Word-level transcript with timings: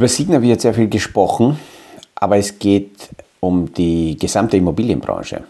Über 0.00 0.08
Signa 0.08 0.40
wird 0.40 0.62
sehr 0.62 0.72
viel 0.72 0.88
gesprochen, 0.88 1.60
aber 2.14 2.38
es 2.38 2.58
geht 2.58 3.10
um 3.38 3.70
die 3.74 4.16
gesamte 4.18 4.56
Immobilienbranche. 4.56 5.42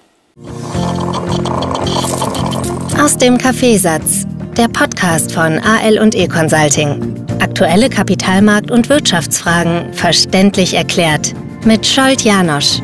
Aus 3.00 3.16
dem 3.16 3.39
Kaffeesatz, 3.39 4.27
der 4.57 4.66
Podcast 4.66 5.30
von 5.30 5.61
AL 5.61 6.00
und 6.00 6.16
E 6.16 6.27
Consulting. 6.27 7.14
Aktuelle 7.39 7.86
Kapitalmarkt- 7.86 8.73
und 8.73 8.89
Wirtschaftsfragen 8.89 9.95
verständlich 9.95 10.75
erklärt 10.75 11.32
mit 11.64 11.87
Scholt 11.87 12.23
Janosch. 12.23 12.80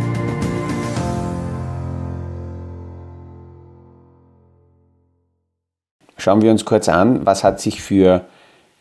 Schauen 6.16 6.42
wir 6.42 6.52
uns 6.52 6.64
kurz 6.64 6.88
an, 6.88 7.26
was 7.26 7.42
hat 7.42 7.60
sich 7.60 7.82
für 7.82 8.24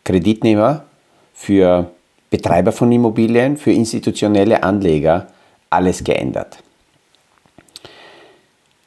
Kreditnehmer, 0.04 0.86
für 1.34 1.90
Betreiber 2.36 2.74
von 2.74 2.92
Immobilien, 2.92 3.56
für 3.56 3.72
institutionelle 3.72 4.62
Anleger 4.62 5.28
alles 5.70 6.04
geändert. 6.04 6.58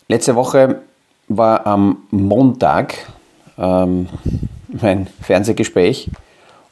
Letzte 0.06 0.34
Woche 0.34 0.82
war 1.28 1.66
am 1.66 2.02
Montag 2.10 3.06
ähm, 3.56 4.06
mein 4.68 5.06
Fernsehgespräch 5.22 6.10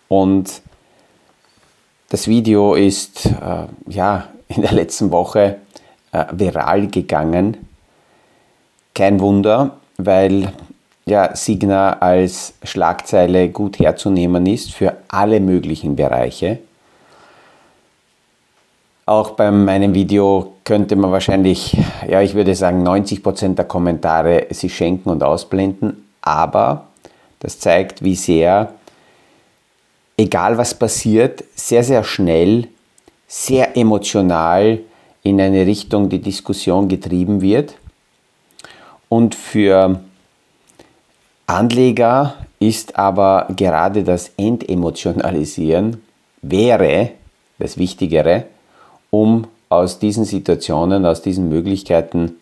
und 0.08 0.60
das 2.10 2.28
Video 2.28 2.74
ist 2.74 3.24
äh, 3.24 3.66
ja, 3.88 4.28
in 4.48 4.60
der 4.60 4.72
letzten 4.72 5.10
Woche 5.10 5.56
äh, 6.12 6.26
viral 6.30 6.88
gegangen. 6.88 7.56
Kein 8.94 9.18
Wunder, 9.20 9.78
weil 9.96 10.52
ja, 11.06 11.34
Signa 11.34 12.00
als 12.00 12.52
Schlagzeile 12.62 13.48
gut 13.48 13.78
herzunehmen 13.78 14.44
ist 14.44 14.74
für 14.74 14.98
alle 15.08 15.40
möglichen 15.40 15.96
Bereiche. 15.96 16.58
Auch 19.08 19.30
bei 19.30 19.52
meinem 19.52 19.94
Video 19.94 20.54
könnte 20.64 20.96
man 20.96 21.12
wahrscheinlich, 21.12 21.78
ja, 22.08 22.22
ich 22.22 22.34
würde 22.34 22.56
sagen, 22.56 22.84
90% 22.84 23.54
der 23.54 23.64
Kommentare 23.64 24.48
sich 24.50 24.76
schenken 24.76 25.10
und 25.10 25.22
ausblenden, 25.22 26.08
aber 26.22 26.88
das 27.38 27.60
zeigt, 27.60 28.02
wie 28.02 28.16
sehr, 28.16 28.72
egal 30.16 30.58
was 30.58 30.74
passiert, 30.74 31.44
sehr, 31.54 31.84
sehr 31.84 32.02
schnell, 32.02 32.66
sehr 33.28 33.76
emotional 33.76 34.80
in 35.22 35.40
eine 35.40 35.64
Richtung 35.64 36.08
die 36.08 36.20
Diskussion 36.20 36.88
getrieben 36.88 37.40
wird. 37.40 37.76
Und 39.08 39.36
für 39.36 40.00
Anleger 41.46 42.34
ist 42.58 42.98
aber 42.98 43.46
gerade 43.54 44.02
das 44.02 44.32
Entemotionalisieren 44.36 46.02
wäre 46.42 47.10
das 47.60 47.78
Wichtigere, 47.78 48.46
um 49.20 49.46
aus 49.68 49.98
diesen 49.98 50.24
Situationen, 50.24 51.06
aus 51.06 51.22
diesen 51.22 51.48
Möglichkeiten, 51.48 52.36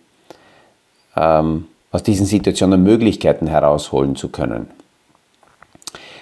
ähm, 1.16 1.68
aus 1.92 2.02
diesen 2.02 2.26
Situationen 2.26 2.82
Möglichkeiten 2.82 3.46
herausholen 3.46 4.16
zu 4.16 4.28
können. 4.28 4.68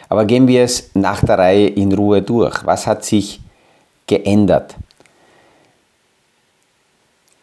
Aber 0.09 0.27
gehen 0.27 0.47
wir 0.47 0.63
es 0.63 0.91
nach 0.95 1.25
der 1.25 1.39
Reihe 1.39 1.69
in 1.69 1.93
Ruhe 1.93 2.21
durch. 2.21 2.67
Was 2.67 2.87
hat 2.87 3.03
sich 3.05 3.41
geändert? 4.07 4.77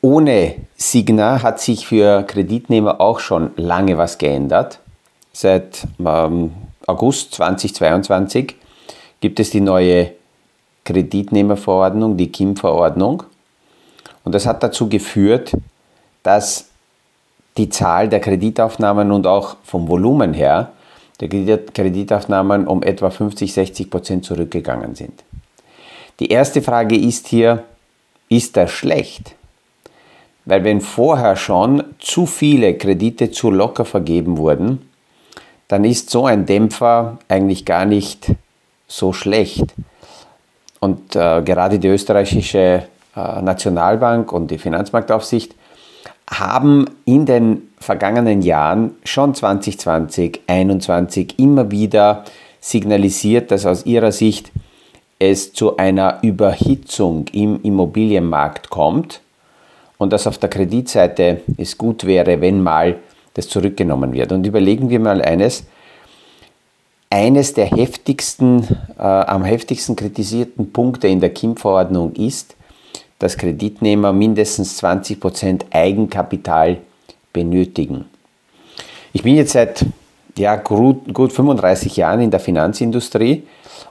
Ohne 0.02 0.56
Signa 0.78 1.42
hat 1.42 1.60
sich 1.60 1.88
für 1.88 2.24
Kreditnehmer 2.24 3.02
auch 3.02 3.20
schon 3.20 3.52
lange 3.58 3.98
was 3.98 4.20
geändert. 4.20 4.80
Seit 5.34 5.88
ähm, 6.00 6.54
August 6.86 7.34
2022 7.34 8.56
gibt 9.20 9.40
es 9.40 9.50
die 9.50 9.62
neue 9.62 10.12
Kreditnehmerverordnung, 10.90 12.18
die 12.18 12.32
KIM-Verordnung. 12.32 13.24
Und 14.24 14.34
das 14.34 14.48
hat 14.48 14.64
dazu 14.64 14.90
geführt, 14.90 15.54
dass 16.24 16.66
die 17.58 17.70
Zahl 17.70 18.10
der 18.10 18.20
Kreditaufnahmen 18.20 19.12
und 19.12 19.28
auch 19.28 19.58
vom 19.64 19.88
Volumen 19.88 20.34
her 20.34 20.72
der 21.20 21.30
Kreditaufnahmen 21.30 22.66
um 22.66 22.82
etwa 22.82 23.12
50, 23.12 23.54
60 23.54 23.90
Prozent 23.92 24.26
zurückgegangen 24.26 24.96
sind. 24.96 25.24
Die 26.20 26.30
erste 26.30 26.62
Frage 26.62 26.98
ist 26.98 27.28
hier, 27.28 27.66
ist 28.30 28.58
das 28.58 28.72
schlecht? 28.72 29.36
Weil 30.46 30.64
wenn 30.64 30.82
vorher 30.82 31.36
schon 31.36 31.84
zu 32.00 32.26
viele 32.26 32.76
Kredite 32.76 33.30
zu 33.30 33.52
locker 33.52 33.86
vergeben 33.86 34.38
wurden, 34.38 34.90
dann 35.68 35.84
ist 35.84 36.10
so 36.10 36.26
ein 36.26 36.46
Dämpfer 36.46 37.20
eigentlich 37.28 37.66
gar 37.66 37.86
nicht 37.86 38.32
so 38.88 39.14
schlecht. 39.14 39.76
Und 40.80 41.16
äh, 41.16 41.42
gerade 41.42 41.80
die 41.80 41.88
österreichische 41.88 42.84
äh, 43.16 43.42
Nationalbank 43.42 44.32
und 44.32 44.50
die 44.52 44.58
Finanzmarktaufsicht 44.58 45.56
haben 46.30 46.86
in 47.06 47.26
den 47.26 47.70
vergangenen 47.80 48.42
Jahren 48.42 48.96
schon 49.04 49.34
2020, 49.34 50.46
2021 50.48 51.40
immer 51.40 51.72
wieder 51.72 52.24
signalisiert, 52.60 53.52
dass 53.52 53.66
aus 53.66 53.86
ihrer 53.86 54.12
Sicht 54.12 54.52
es 55.18 55.54
zu 55.54 55.78
einer 55.78 56.20
Überhitzung 56.22 57.26
im 57.34 57.62
Immobilienmarkt 57.62 58.70
kommt 58.70 59.22
und 59.98 60.14
dass 60.14 60.28
auf 60.28 60.38
der 60.38 60.50
Kreditseite 60.50 61.42
es 61.58 61.78
gut 61.78 62.06
wäre, 62.06 62.40
wenn 62.42 62.62
mal 62.64 62.98
das 63.34 63.50
zurückgenommen 63.50 64.14
wird. 64.14 64.32
Und 64.32 64.46
überlegen 64.46 64.90
wir 64.90 65.00
mal 65.00 65.22
eines, 65.22 65.66
eines 67.10 67.54
der 67.54 67.66
heftigsten, 67.66 68.64
äh, 68.98 69.02
am 69.02 69.44
heftigsten 69.44 69.96
kritisierten 69.96 70.72
Punkte 70.72 71.08
in 71.08 71.20
der 71.20 71.32
KIM-Verordnung 71.32 72.14
ist, 72.14 72.56
dass 73.18 73.38
Kreditnehmer 73.38 74.14
mindestens 74.14 74.82
20% 74.82 75.66
Eigenkapital 75.72 76.78
benötigen. 77.34 78.06
Ich 79.12 79.24
bin 79.24 79.36
jetzt 79.36 79.54
seit 79.54 79.86
ja, 80.38 80.56
gut, 80.56 81.14
gut 81.14 81.34
35 81.34 81.98
Jahren 81.98 82.22
in 82.22 82.32
der 82.32 82.40
Finanzindustrie 82.40 83.44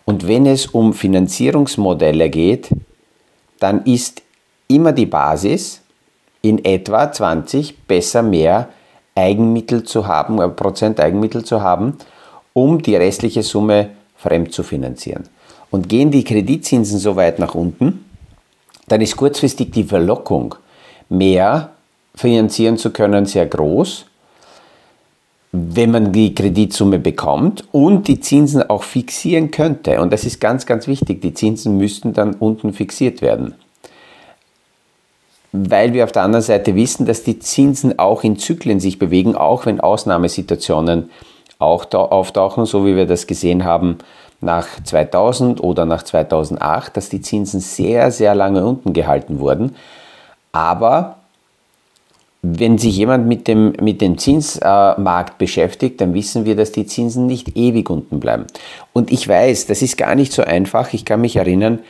und 0.05 0.27
wenn 0.27 0.47
es 0.47 0.67
um 0.67 0.95
Finanzierungsmodelle 0.95 2.31
geht, 2.31 2.71
dann 3.59 3.85
ist 3.85 4.23
immer 4.69 4.93
die 4.93 5.07
Basis, 5.07 5.83
in 6.41 6.65
etwa 6.65 7.11
20, 7.11 7.87
besser 7.87 8.23
mehr 8.23 8.69
Eigenmittel 9.17 9.83
zu 9.83 10.07
haben, 10.07 10.41
äh, 10.41 10.49
Prozent 10.49 11.01
Eigenmittel 11.01 11.45
zu 11.45 11.63
haben, 11.63 11.99
um 12.63 12.83
die 12.83 12.97
restliche 12.97 13.43
Summe 13.43 13.91
fremd 14.17 14.53
zu 14.53 14.63
finanzieren. 14.63 15.25
Und 15.71 15.89
gehen 15.89 16.11
die 16.11 16.25
Kreditzinsen 16.25 16.99
so 16.99 17.17
weit 17.17 17.39
nach 17.39 17.55
unten, 17.55 18.05
dann 18.89 19.01
ist 19.01 19.17
kurzfristig 19.17 19.71
die 19.71 19.85
Verlockung, 19.85 20.55
mehr 21.09 21.73
finanzieren 22.15 22.79
zu 22.79 22.91
können, 22.91 23.27
sehr 23.27 23.47
groß, 23.47 24.07
wenn 25.53 25.91
man 25.91 26.13
die 26.13 26.35
Kreditsumme 26.35 26.99
bekommt 26.99 27.65
und 27.73 28.09
die 28.09 28.21
Zinsen 28.21 28.69
auch 28.69 28.83
fixieren 28.83 29.51
könnte. 29.51 30.01
Und 30.01 30.13
das 30.13 30.25
ist 30.25 30.41
ganz, 30.41 30.67
ganz 30.67 30.87
wichtig. 30.87 31.23
Die 31.23 31.35
Zinsen 31.35 31.77
müssten 31.77 32.13
dann 32.13 32.35
unten 32.35 32.73
fixiert 32.73 33.23
werden 33.23 33.55
weil 35.53 35.95
wir 35.95 36.05
auf 36.05 36.13
der 36.13 36.23
anderen 36.23 36.45
Seite 36.45 36.75
wissen, 36.75 37.07
dass 37.07 37.23
die 37.23 37.39
Zinsen 37.39 37.99
auch 37.99 38.23
in 38.23 38.39
Zyklen 38.39 38.81
sich 38.81 38.99
bewegen, 38.99 39.35
auch 39.35 39.67
wenn 39.67 39.81
Ausnahmesituationen 39.81 41.11
auch 41.59 41.93
auftauchen, 41.93 42.67
so 42.67 42.87
wie 42.87 42.95
wir 42.95 43.07
das 43.07 43.27
gesehen 43.27 43.65
haben 43.65 43.99
nach 44.41 44.67
2000 44.83 45.61
oder 45.61 45.85
nach 45.85 46.05
2008, 46.05 46.97
dass 46.97 47.09
die 47.09 47.21
Zinsen 47.21 47.61
sehr, 47.61 48.13
sehr 48.13 48.35
lange 48.35 48.65
unten 48.65 48.93
gehalten 48.93 49.41
wurden. 49.41 49.75
Aber 50.53 51.17
wenn 52.43 52.79
sich 52.79 52.97
jemand 52.97 53.27
mit 53.27 53.49
dem, 53.49 53.73
mit 53.81 54.01
dem 54.01 54.17
Zinsmarkt 54.17 55.39
beschäftigt, 55.39 56.01
dann 56.01 56.15
wissen 56.15 56.45
wir, 56.45 56.55
dass 56.55 56.71
die 56.71 56.87
Zinsen 56.87 57.27
nicht 57.27 57.57
ewig 57.57 57.91
unten 57.91 58.21
bleiben. 58.21 58.47
Und 58.93 59.11
ich 59.11 59.27
weiß, 59.27 59.67
das 59.67 59.83
ist 59.83 59.97
gar 59.97 60.15
nicht 60.15 60.33
so 60.33 60.43
einfach. 60.43 60.93
Ich 60.93 61.05
kann 61.05 61.21
mich 61.21 61.35
erinnern, 61.35 61.81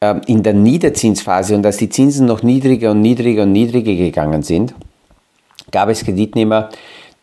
ähm, 0.00 0.20
in 0.26 0.44
der 0.44 0.54
Niederzinsphase 0.54 1.56
und 1.56 1.66
als 1.66 1.78
die 1.78 1.88
Zinsen 1.88 2.26
noch 2.26 2.44
niedriger 2.44 2.92
und 2.92 3.02
niedriger 3.02 3.42
und 3.42 3.52
niedriger 3.52 3.94
gegangen 3.94 4.42
sind, 4.42 4.72
gab 5.72 5.88
es 5.88 6.04
Kreditnehmer, 6.04 6.70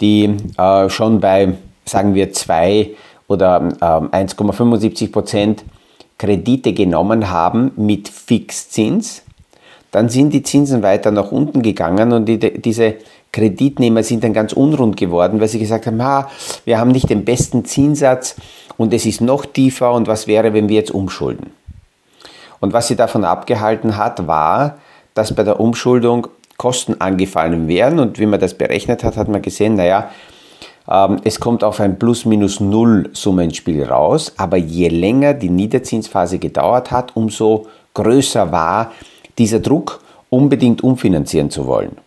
äh, 0.01 0.89
schon 0.89 1.19
bei, 1.19 1.53
sagen 1.85 2.13
wir, 2.13 2.31
2 2.33 2.91
oder 3.27 3.61
1,75 3.61 5.01
ähm, 5.03 5.11
Prozent 5.11 5.63
Kredite 6.17 6.73
genommen 6.73 7.29
haben 7.29 7.71
mit 7.75 8.09
Fixzins. 8.09 9.23
Dann 9.91 10.09
sind 10.09 10.33
die 10.33 10.43
Zinsen 10.43 10.83
weiter 10.83 11.11
nach 11.11 11.31
unten 11.31 11.61
gegangen 11.61 12.11
und 12.11 12.25
die, 12.25 12.39
diese 12.39 12.95
Kreditnehmer 13.31 14.03
sind 14.03 14.23
dann 14.23 14.33
ganz 14.33 14.53
unrund 14.53 14.97
geworden, 14.97 15.39
weil 15.39 15.47
sie 15.47 15.59
gesagt 15.59 15.87
haben, 15.87 16.01
ha, 16.03 16.29
wir 16.65 16.79
haben 16.79 16.91
nicht 16.91 17.09
den 17.09 17.23
besten 17.23 17.65
Zinssatz 17.65 18.35
und 18.77 18.93
es 18.93 19.05
ist 19.05 19.21
noch 19.21 19.45
tiefer 19.45 19.93
und 19.93 20.07
was 20.07 20.27
wäre, 20.27 20.53
wenn 20.53 20.69
wir 20.69 20.77
jetzt 20.77 20.91
umschulden? 20.91 21.51
Und 22.59 22.73
was 22.73 22.87
sie 22.87 22.95
davon 22.95 23.23
abgehalten 23.23 23.97
hat, 23.97 24.27
war, 24.27 24.77
dass 25.13 25.33
bei 25.35 25.43
der 25.43 25.59
Umschuldung 25.59 26.27
Kosten 26.57 26.99
angefallen 26.99 27.67
wären. 27.67 27.99
Und 27.99 28.19
wie 28.19 28.25
man 28.25 28.39
das 28.39 28.53
berechnet 28.53 29.03
hat, 29.03 29.17
hat 29.17 29.27
man 29.27 29.41
gesehen, 29.41 29.75
naja, 29.75 30.09
Ähm, 30.89 31.17
es 31.25 31.41
kommt 31.41 31.65
auf 31.65 31.81
ein 31.81 31.99
Plus-Minus-Null-Summenspiel 31.99 33.83
raus, 33.83 34.31
aber 34.37 34.55
je 34.55 34.87
länger 34.87 35.33
die 35.33 35.49
Niederzinsphase 35.49 36.39
gedauert 36.39 36.91
hat, 36.91 37.13
umso 37.13 37.67
größer 37.93 38.53
war 38.53 38.93
dieser 39.37 39.59
Druck, 39.59 39.99
unbedingt 40.29 40.85
umfinanzieren 40.85 41.49
zu 41.49 41.67
wollen. 41.67 41.97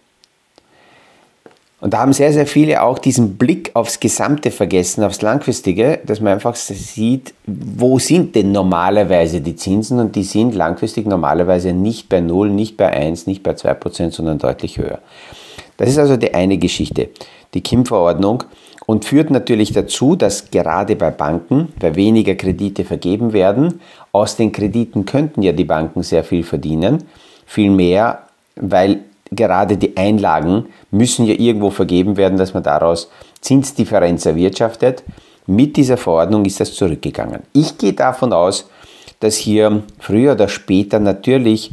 Und 1.80 1.94
da 1.94 2.00
haben 2.00 2.12
sehr, 2.12 2.32
sehr 2.32 2.46
viele 2.46 2.82
auch 2.82 2.98
diesen 2.98 3.36
Blick 3.36 3.70
aufs 3.74 4.00
Gesamte 4.00 4.50
vergessen, 4.50 5.02
aufs 5.02 5.22
Langfristige, 5.22 5.98
dass 6.04 6.20
man 6.20 6.34
einfach 6.34 6.54
sieht, 6.54 7.32
wo 7.46 7.98
sind 7.98 8.34
denn 8.34 8.52
normalerweise 8.52 9.40
die 9.40 9.56
Zinsen? 9.56 9.98
Und 9.98 10.14
die 10.14 10.24
sind 10.24 10.54
langfristig 10.54 11.06
normalerweise 11.06 11.72
nicht 11.72 12.10
bei 12.10 12.20
0, 12.20 12.50
nicht 12.50 12.76
bei 12.76 12.92
1, 12.92 13.26
nicht 13.26 13.42
bei 13.42 13.52
2%, 13.52 14.10
sondern 14.10 14.38
deutlich 14.38 14.76
höher. 14.76 14.98
Das 15.78 15.88
ist 15.88 15.98
also 15.98 16.18
die 16.18 16.34
eine 16.34 16.58
Geschichte, 16.58 17.08
die 17.54 17.62
KIM-Verordnung. 17.62 18.44
Und 18.86 19.04
führt 19.04 19.30
natürlich 19.30 19.72
dazu, 19.72 20.16
dass 20.16 20.50
gerade 20.50 20.96
bei 20.96 21.10
Banken, 21.10 21.68
bei 21.78 21.94
weniger 21.94 22.34
Kredite 22.34 22.84
vergeben 22.84 23.32
werden, 23.32 23.80
aus 24.10 24.36
den 24.36 24.50
Krediten 24.50 25.04
könnten 25.04 25.42
ja 25.42 25.52
die 25.52 25.64
Banken 25.64 26.02
sehr 26.02 26.24
viel 26.24 26.42
verdienen, 26.42 27.04
viel 27.46 27.70
mehr, 27.70 28.22
weil 28.56 29.04
gerade 29.30 29.76
die 29.76 29.96
Einlagen 29.96 30.66
müssen 30.90 31.26
ja 31.26 31.34
irgendwo 31.34 31.70
vergeben 31.70 32.16
werden, 32.16 32.38
dass 32.38 32.54
man 32.54 32.62
daraus 32.62 33.10
Zinsdifferenz 33.40 34.26
erwirtschaftet. 34.26 35.02
Mit 35.46 35.76
dieser 35.76 35.96
Verordnung 35.96 36.44
ist 36.44 36.60
das 36.60 36.74
zurückgegangen. 36.74 37.42
Ich 37.52 37.78
gehe 37.78 37.92
davon 37.92 38.32
aus, 38.32 38.68
dass 39.20 39.36
hier 39.36 39.82
früher 39.98 40.32
oder 40.32 40.48
später 40.48 40.98
natürlich 40.98 41.72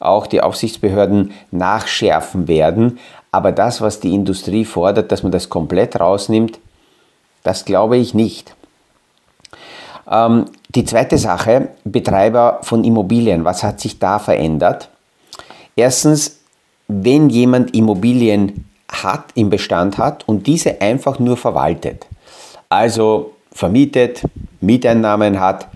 auch 0.00 0.26
die 0.26 0.40
Aufsichtsbehörden 0.40 1.32
nachschärfen 1.50 2.48
werden. 2.48 2.98
Aber 3.30 3.52
das, 3.52 3.80
was 3.80 4.00
die 4.00 4.14
Industrie 4.14 4.64
fordert, 4.64 5.12
dass 5.12 5.22
man 5.22 5.32
das 5.32 5.48
komplett 5.48 5.98
rausnimmt, 5.98 6.58
das 7.42 7.64
glaube 7.64 7.96
ich 7.96 8.14
nicht. 8.14 8.54
Ähm, 10.10 10.46
die 10.74 10.84
zweite 10.84 11.18
Sache, 11.18 11.68
Betreiber 11.84 12.60
von 12.62 12.84
Immobilien. 12.84 13.44
Was 13.44 13.62
hat 13.62 13.80
sich 13.80 13.98
da 13.98 14.18
verändert? 14.18 14.88
Erstens, 15.76 16.37
wenn 16.88 17.28
jemand 17.28 17.74
Immobilien 17.74 18.64
hat, 18.90 19.26
im 19.34 19.50
Bestand 19.50 19.98
hat 19.98 20.26
und 20.26 20.46
diese 20.46 20.80
einfach 20.80 21.18
nur 21.18 21.36
verwaltet, 21.36 22.06
also 22.68 23.34
vermietet, 23.52 24.22
Mieteinnahmen 24.60 25.38
hat, 25.38 25.68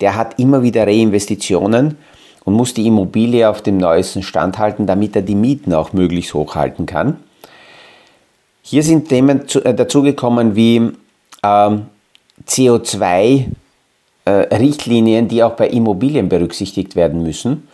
der 0.00 0.16
hat 0.16 0.38
immer 0.38 0.62
wieder 0.62 0.86
Reinvestitionen 0.86 1.96
und 2.44 2.54
muss 2.54 2.74
die 2.74 2.86
Immobilie 2.86 3.48
auf 3.48 3.62
dem 3.62 3.78
neuesten 3.78 4.22
Stand 4.22 4.58
halten, 4.58 4.86
damit 4.86 5.16
er 5.16 5.22
die 5.22 5.34
Mieten 5.34 5.72
auch 5.72 5.92
möglichst 5.92 6.34
hoch 6.34 6.54
halten 6.54 6.86
kann. 6.86 7.16
Hier 8.62 8.82
sind 8.82 9.08
Themen 9.08 9.42
äh, 9.62 9.74
dazugekommen 9.74 10.56
wie 10.56 10.90
ähm, 11.42 11.86
CO2-Richtlinien, 12.46 15.26
äh, 15.26 15.28
die 15.28 15.42
auch 15.42 15.52
bei 15.52 15.68
Immobilien 15.68 16.28
berücksichtigt 16.28 16.96
werden 16.96 17.22
müssen. 17.22 17.68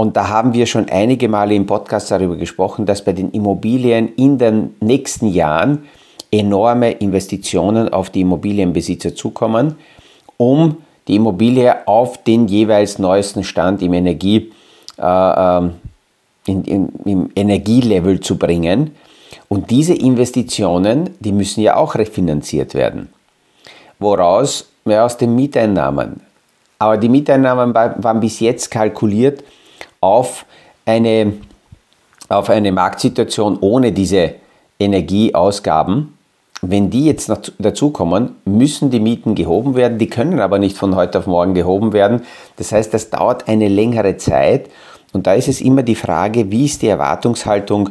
Und 0.00 0.16
da 0.16 0.30
haben 0.30 0.54
wir 0.54 0.64
schon 0.64 0.88
einige 0.88 1.28
Male 1.28 1.54
im 1.54 1.66
Podcast 1.66 2.10
darüber 2.10 2.34
gesprochen, 2.36 2.86
dass 2.86 3.04
bei 3.04 3.12
den 3.12 3.32
Immobilien 3.32 4.14
in 4.16 4.38
den 4.38 4.74
nächsten 4.80 5.26
Jahren 5.26 5.84
enorme 6.30 6.92
Investitionen 6.92 7.92
auf 7.92 8.08
die 8.08 8.22
Immobilienbesitzer 8.22 9.14
zukommen, 9.14 9.76
um 10.38 10.78
die 11.06 11.16
Immobilie 11.16 11.86
auf 11.86 12.24
den 12.24 12.48
jeweils 12.48 12.98
neuesten 12.98 13.44
Stand 13.44 13.82
im, 13.82 13.92
Energie, 13.92 14.50
äh, 14.96 15.02
ähm, 15.02 15.74
in, 16.46 16.64
in, 16.64 16.88
im 17.04 17.30
Energielevel 17.36 18.20
zu 18.20 18.38
bringen. 18.38 18.92
Und 19.48 19.70
diese 19.70 19.92
Investitionen, 19.92 21.10
die 21.20 21.32
müssen 21.32 21.60
ja 21.60 21.76
auch 21.76 21.94
refinanziert 21.94 22.72
werden. 22.72 23.10
Woraus? 23.98 24.66
Ja, 24.86 25.04
aus 25.04 25.18
den 25.18 25.34
Mieteinnahmen. 25.34 26.22
Aber 26.78 26.96
die 26.96 27.10
Mieteinnahmen 27.10 27.74
waren 27.74 28.20
bis 28.20 28.40
jetzt 28.40 28.70
kalkuliert 28.70 29.44
auf 30.00 30.46
eine, 30.86 31.34
auf 32.28 32.48
eine 32.50 32.72
Marktsituation 32.72 33.58
ohne 33.60 33.92
diese 33.92 34.34
Energieausgaben. 34.78 36.16
Wenn 36.62 36.90
die 36.90 37.06
jetzt 37.06 37.32
dazukommen, 37.58 38.36
müssen 38.44 38.90
die 38.90 39.00
Mieten 39.00 39.34
gehoben 39.34 39.76
werden. 39.76 39.98
Die 39.98 40.08
können 40.08 40.40
aber 40.40 40.58
nicht 40.58 40.76
von 40.76 40.94
heute 40.94 41.18
auf 41.18 41.26
morgen 41.26 41.54
gehoben 41.54 41.92
werden. 41.92 42.22
Das 42.56 42.72
heißt, 42.72 42.92
das 42.92 43.08
dauert 43.08 43.48
eine 43.48 43.68
längere 43.68 44.16
Zeit. 44.18 44.70
Und 45.12 45.26
da 45.26 45.34
ist 45.34 45.48
es 45.48 45.60
immer 45.60 45.82
die 45.82 45.94
Frage, 45.94 46.50
wie 46.50 46.66
ist 46.66 46.82
die 46.82 46.88
Erwartungshaltung 46.88 47.90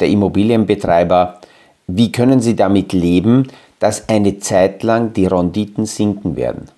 der 0.00 0.08
Immobilienbetreiber? 0.08 1.38
Wie 1.86 2.10
können 2.12 2.40
sie 2.40 2.56
damit 2.56 2.92
leben, 2.92 3.48
dass 3.78 4.08
eine 4.08 4.38
Zeit 4.38 4.82
lang 4.82 5.12
die 5.12 5.26
Renditen 5.26 5.86
sinken 5.86 6.36
werden? 6.36 6.68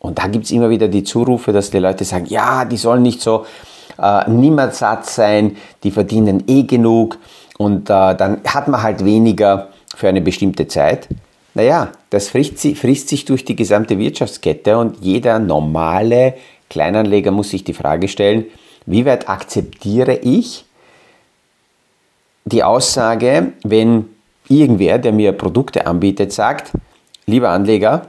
Und 0.00 0.18
da 0.18 0.26
gibt 0.26 0.46
es 0.46 0.50
immer 0.50 0.68
wieder 0.68 0.88
die 0.88 1.04
Zurufe, 1.04 1.52
dass 1.52 1.70
die 1.70 1.78
Leute 1.78 2.04
sagen, 2.04 2.26
ja, 2.26 2.64
die 2.64 2.76
sollen 2.76 3.02
nicht 3.02 3.20
so 3.20 3.46
äh, 4.02 4.28
niemals 4.28 4.80
satt 4.80 5.06
sein, 5.06 5.56
die 5.84 5.90
verdienen 5.90 6.44
eh 6.46 6.64
genug 6.64 7.18
und 7.58 7.88
äh, 7.88 8.14
dann 8.14 8.40
hat 8.46 8.68
man 8.68 8.82
halt 8.82 9.04
weniger 9.04 9.68
für 9.94 10.08
eine 10.08 10.20
bestimmte 10.20 10.66
Zeit. 10.68 11.08
Naja, 11.54 11.92
das 12.10 12.28
frisst, 12.28 12.60
frisst 12.76 13.08
sich 13.08 13.24
durch 13.24 13.44
die 13.44 13.56
gesamte 13.56 13.98
Wirtschaftskette 13.98 14.76
und 14.78 14.98
jeder 15.00 15.38
normale 15.38 16.34
Kleinanleger 16.70 17.30
muss 17.30 17.50
sich 17.50 17.64
die 17.64 17.74
Frage 17.74 18.08
stellen, 18.08 18.46
wie 18.86 19.04
weit 19.04 19.28
akzeptiere 19.28 20.16
ich 20.16 20.64
die 22.44 22.64
Aussage, 22.64 23.52
wenn 23.62 24.06
irgendwer, 24.48 24.98
der 24.98 25.12
mir 25.12 25.32
Produkte 25.32 25.86
anbietet, 25.86 26.32
sagt, 26.32 26.72
lieber 27.26 27.50
Anleger, 27.50 28.08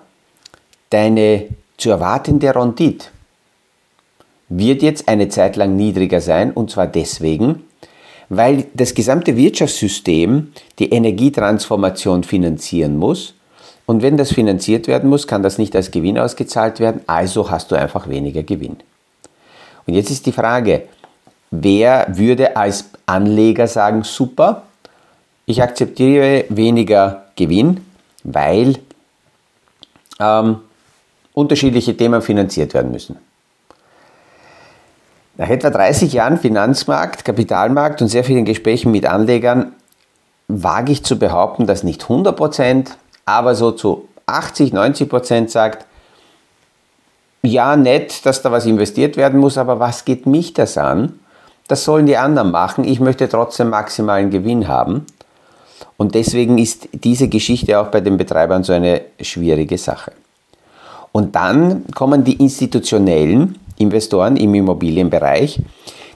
deine 0.89 1.47
zu 1.77 1.91
erwartende 1.91 2.55
Rendite 2.55 3.07
wird 4.57 4.81
jetzt 4.81 5.07
eine 5.07 5.29
Zeit 5.29 5.55
lang 5.55 5.75
niedriger 5.75 6.21
sein 6.21 6.51
und 6.51 6.69
zwar 6.69 6.87
deswegen, 6.87 7.63
weil 8.29 8.65
das 8.73 8.93
gesamte 8.93 9.35
Wirtschaftssystem 9.35 10.53
die 10.79 10.91
Energietransformation 10.91 12.23
finanzieren 12.23 12.97
muss. 12.97 13.33
Und 13.85 14.01
wenn 14.01 14.15
das 14.15 14.31
finanziert 14.31 14.87
werden 14.87 15.09
muss, 15.09 15.27
kann 15.27 15.43
das 15.43 15.57
nicht 15.57 15.75
als 15.75 15.91
Gewinn 15.91 16.17
ausgezahlt 16.17 16.79
werden, 16.79 17.01
also 17.05 17.49
hast 17.49 17.71
du 17.71 17.75
einfach 17.75 18.07
weniger 18.07 18.43
Gewinn. 18.43 18.77
Und 19.85 19.93
jetzt 19.95 20.09
ist 20.09 20.25
die 20.25 20.31
Frage, 20.31 20.83
wer 21.51 22.07
würde 22.09 22.55
als 22.55 22.89
Anleger 23.05 23.67
sagen, 23.67 24.03
super, 24.03 24.63
ich 25.45 25.61
akzeptiere 25.61 26.45
weniger 26.47 27.25
Gewinn, 27.35 27.81
weil 28.23 28.77
ähm, 30.19 30.59
unterschiedliche 31.33 31.97
Themen 31.97 32.21
finanziert 32.21 32.73
werden 32.73 32.91
müssen. 32.91 33.17
Nach 35.35 35.49
etwa 35.49 35.71
30 35.71 36.13
Jahren 36.13 36.37
Finanzmarkt, 36.37 37.25
Kapitalmarkt 37.25 38.01
und 38.01 38.07
sehr 38.07 38.23
vielen 38.23 38.45
Gesprächen 38.45 38.91
mit 38.91 39.05
Anlegern 39.05 39.73
wage 40.47 40.91
ich 40.91 41.03
zu 41.03 41.17
behaupten, 41.17 41.65
dass 41.65 41.83
nicht 41.83 42.03
100%, 42.03 42.89
aber 43.25 43.55
so 43.55 43.71
zu 43.71 44.07
80, 44.27 44.73
90% 44.73 45.47
sagt, 45.47 45.85
ja, 47.41 47.75
nett, 47.75 48.25
dass 48.25 48.41
da 48.41 48.51
was 48.51 48.65
investiert 48.65 49.17
werden 49.17 49.39
muss, 49.39 49.57
aber 49.57 49.79
was 49.79 50.05
geht 50.05 50.25
mich 50.27 50.53
das 50.53 50.77
an? 50.77 51.19
Das 51.67 51.83
sollen 51.83 52.05
die 52.05 52.17
anderen 52.17 52.51
machen. 52.51 52.83
Ich 52.83 52.99
möchte 52.99 53.27
trotzdem 53.27 53.69
maximalen 53.69 54.29
Gewinn 54.29 54.67
haben. 54.67 55.05
Und 55.97 56.15
deswegen 56.15 56.57
ist 56.57 56.87
diese 56.93 57.27
Geschichte 57.27 57.79
auch 57.79 57.87
bei 57.87 58.01
den 58.01 58.17
Betreibern 58.17 58.63
so 58.63 58.73
eine 58.73 59.01
schwierige 59.19 59.77
Sache. 59.77 60.11
Und 61.11 61.35
dann 61.35 61.85
kommen 61.93 62.23
die 62.23 62.33
institutionellen 62.33 63.59
Investoren 63.77 64.37
im 64.37 64.53
Immobilienbereich, 64.53 65.61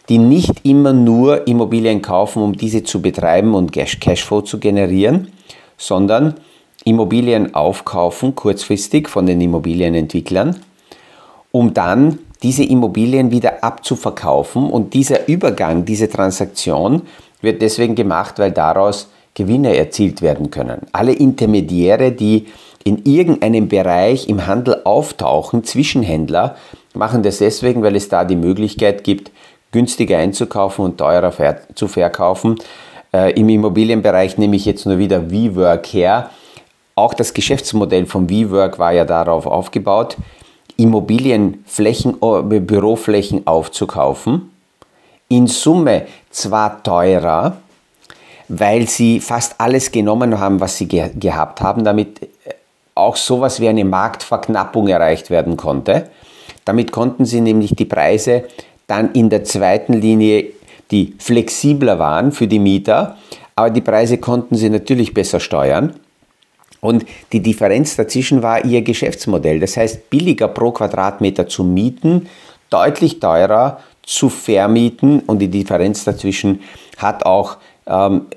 die 0.09 0.17
nicht 0.17 0.65
immer 0.65 0.93
nur 0.93 1.47
Immobilien 1.47 2.01
kaufen, 2.01 2.41
um 2.41 2.53
diese 2.53 2.83
zu 2.83 3.01
betreiben 3.01 3.53
und 3.53 3.71
Cashflow 3.71 4.41
zu 4.41 4.59
generieren, 4.59 5.31
sondern 5.77 6.35
Immobilien 6.85 7.53
aufkaufen, 7.53 8.35
kurzfristig 8.35 9.09
von 9.09 9.25
den 9.25 9.41
Immobilienentwicklern, 9.41 10.55
um 11.51 11.73
dann 11.73 12.19
diese 12.43 12.63
Immobilien 12.63 13.31
wieder 13.31 13.63
abzuverkaufen. 13.63 14.69
Und 14.69 14.93
dieser 14.93 15.27
Übergang, 15.27 15.83
diese 15.83 16.09
Transaktion 16.09 17.01
wird 17.41 17.61
deswegen 17.61 17.95
gemacht, 17.95 18.39
weil 18.39 18.51
daraus 18.51 19.09
Gewinne 19.33 19.75
erzielt 19.75 20.21
werden 20.21 20.49
können. 20.49 20.81
Alle 20.93 21.11
Intermediäre, 21.11 22.11
die 22.11 22.47
in 22.83 23.03
irgendeinem 23.05 23.67
Bereich 23.67 24.29
im 24.29 24.47
Handel 24.47 24.81
auftauchen, 24.85 25.63
Zwischenhändler, 25.63 26.55
machen 26.97 27.23
das 27.23 27.37
deswegen, 27.37 27.83
weil 27.83 27.95
es 27.95 28.09
da 28.09 28.25
die 28.25 28.35
Möglichkeit 28.35 29.03
gibt, 29.03 29.31
günstiger 29.71 30.17
einzukaufen 30.17 30.85
und 30.85 30.97
teurer 30.97 31.33
zu 31.75 31.87
verkaufen. 31.87 32.57
Äh, 33.13 33.33
Im 33.39 33.49
Immobilienbereich 33.49 34.37
nehme 34.37 34.55
ich 34.55 34.65
jetzt 34.65 34.85
nur 34.85 34.97
wieder 34.97 35.29
WeWork 35.31 35.85
her. 35.87 36.29
Auch 36.95 37.13
das 37.13 37.33
Geschäftsmodell 37.33 38.05
von 38.05 38.29
WeWork 38.29 38.79
war 38.79 38.91
ja 38.91 39.05
darauf 39.05 39.45
aufgebaut, 39.45 40.17
Immobilienflächen, 40.77 42.17
äh, 42.21 42.59
Büroflächen 42.59 43.45
aufzukaufen. 43.47 44.51
In 45.29 45.47
Summe 45.47 46.03
zwar 46.29 46.81
teurer, 46.83 47.57
weil 48.47 48.87
sie 48.87 49.19
fast 49.19 49.59
alles 49.59 49.91
genommen 49.91 50.39
haben, 50.39 50.59
was 50.59 50.77
sie 50.77 50.87
ge 50.87 51.09
gehabt 51.15 51.61
haben, 51.61 51.83
damit 51.83 52.21
äh, 52.23 52.27
auch 52.95 53.15
sowas 53.15 53.59
wie 53.59 53.67
eine 53.67 53.85
Marktverknappung 53.85 54.87
erreicht 54.87 55.29
werden 55.29 55.57
konnte. 55.57 56.09
Damit 56.67 56.91
konnten 56.91 57.25
sie 57.25 57.39
nämlich 57.39 57.75
die 57.75 57.85
Preise 57.85 58.43
dann 58.87 59.13
in 59.13 59.29
der 59.29 59.45
zweiten 59.45 59.93
Linie, 59.93 60.47
die 60.91 61.13
flexibler 61.17 61.97
waren 61.97 62.33
für 62.33 62.47
die 62.47 62.59
Mieter, 62.59 63.17
aber 63.55 63.69
die 63.69 63.81
Preise 63.81 64.17
konnten 64.17 64.55
sie 64.55 64.69
natürlich 64.69 65.13
besser 65.13 65.39
steuern. 65.39 65.93
Und 66.81 67.05
die 67.31 67.41
Differenz 67.41 67.95
dazwischen 67.95 68.43
war 68.43 68.65
ihr 68.65 68.81
Geschäftsmodell. 68.81 69.59
Das 69.59 69.77
heißt, 69.77 70.09
billiger 70.09 70.49
pro 70.49 70.71
Quadratmeter 70.71 71.47
zu 71.47 71.63
mieten, 71.63 72.27
deutlich 72.69 73.19
teurer 73.19 73.79
zu 74.03 74.29
vermieten 74.29 75.21
und 75.21 75.39
die 75.39 75.47
Differenz 75.47 76.03
dazwischen 76.03 76.61
hat 76.97 77.25
auch 77.25 77.57
ähm, 77.87 78.27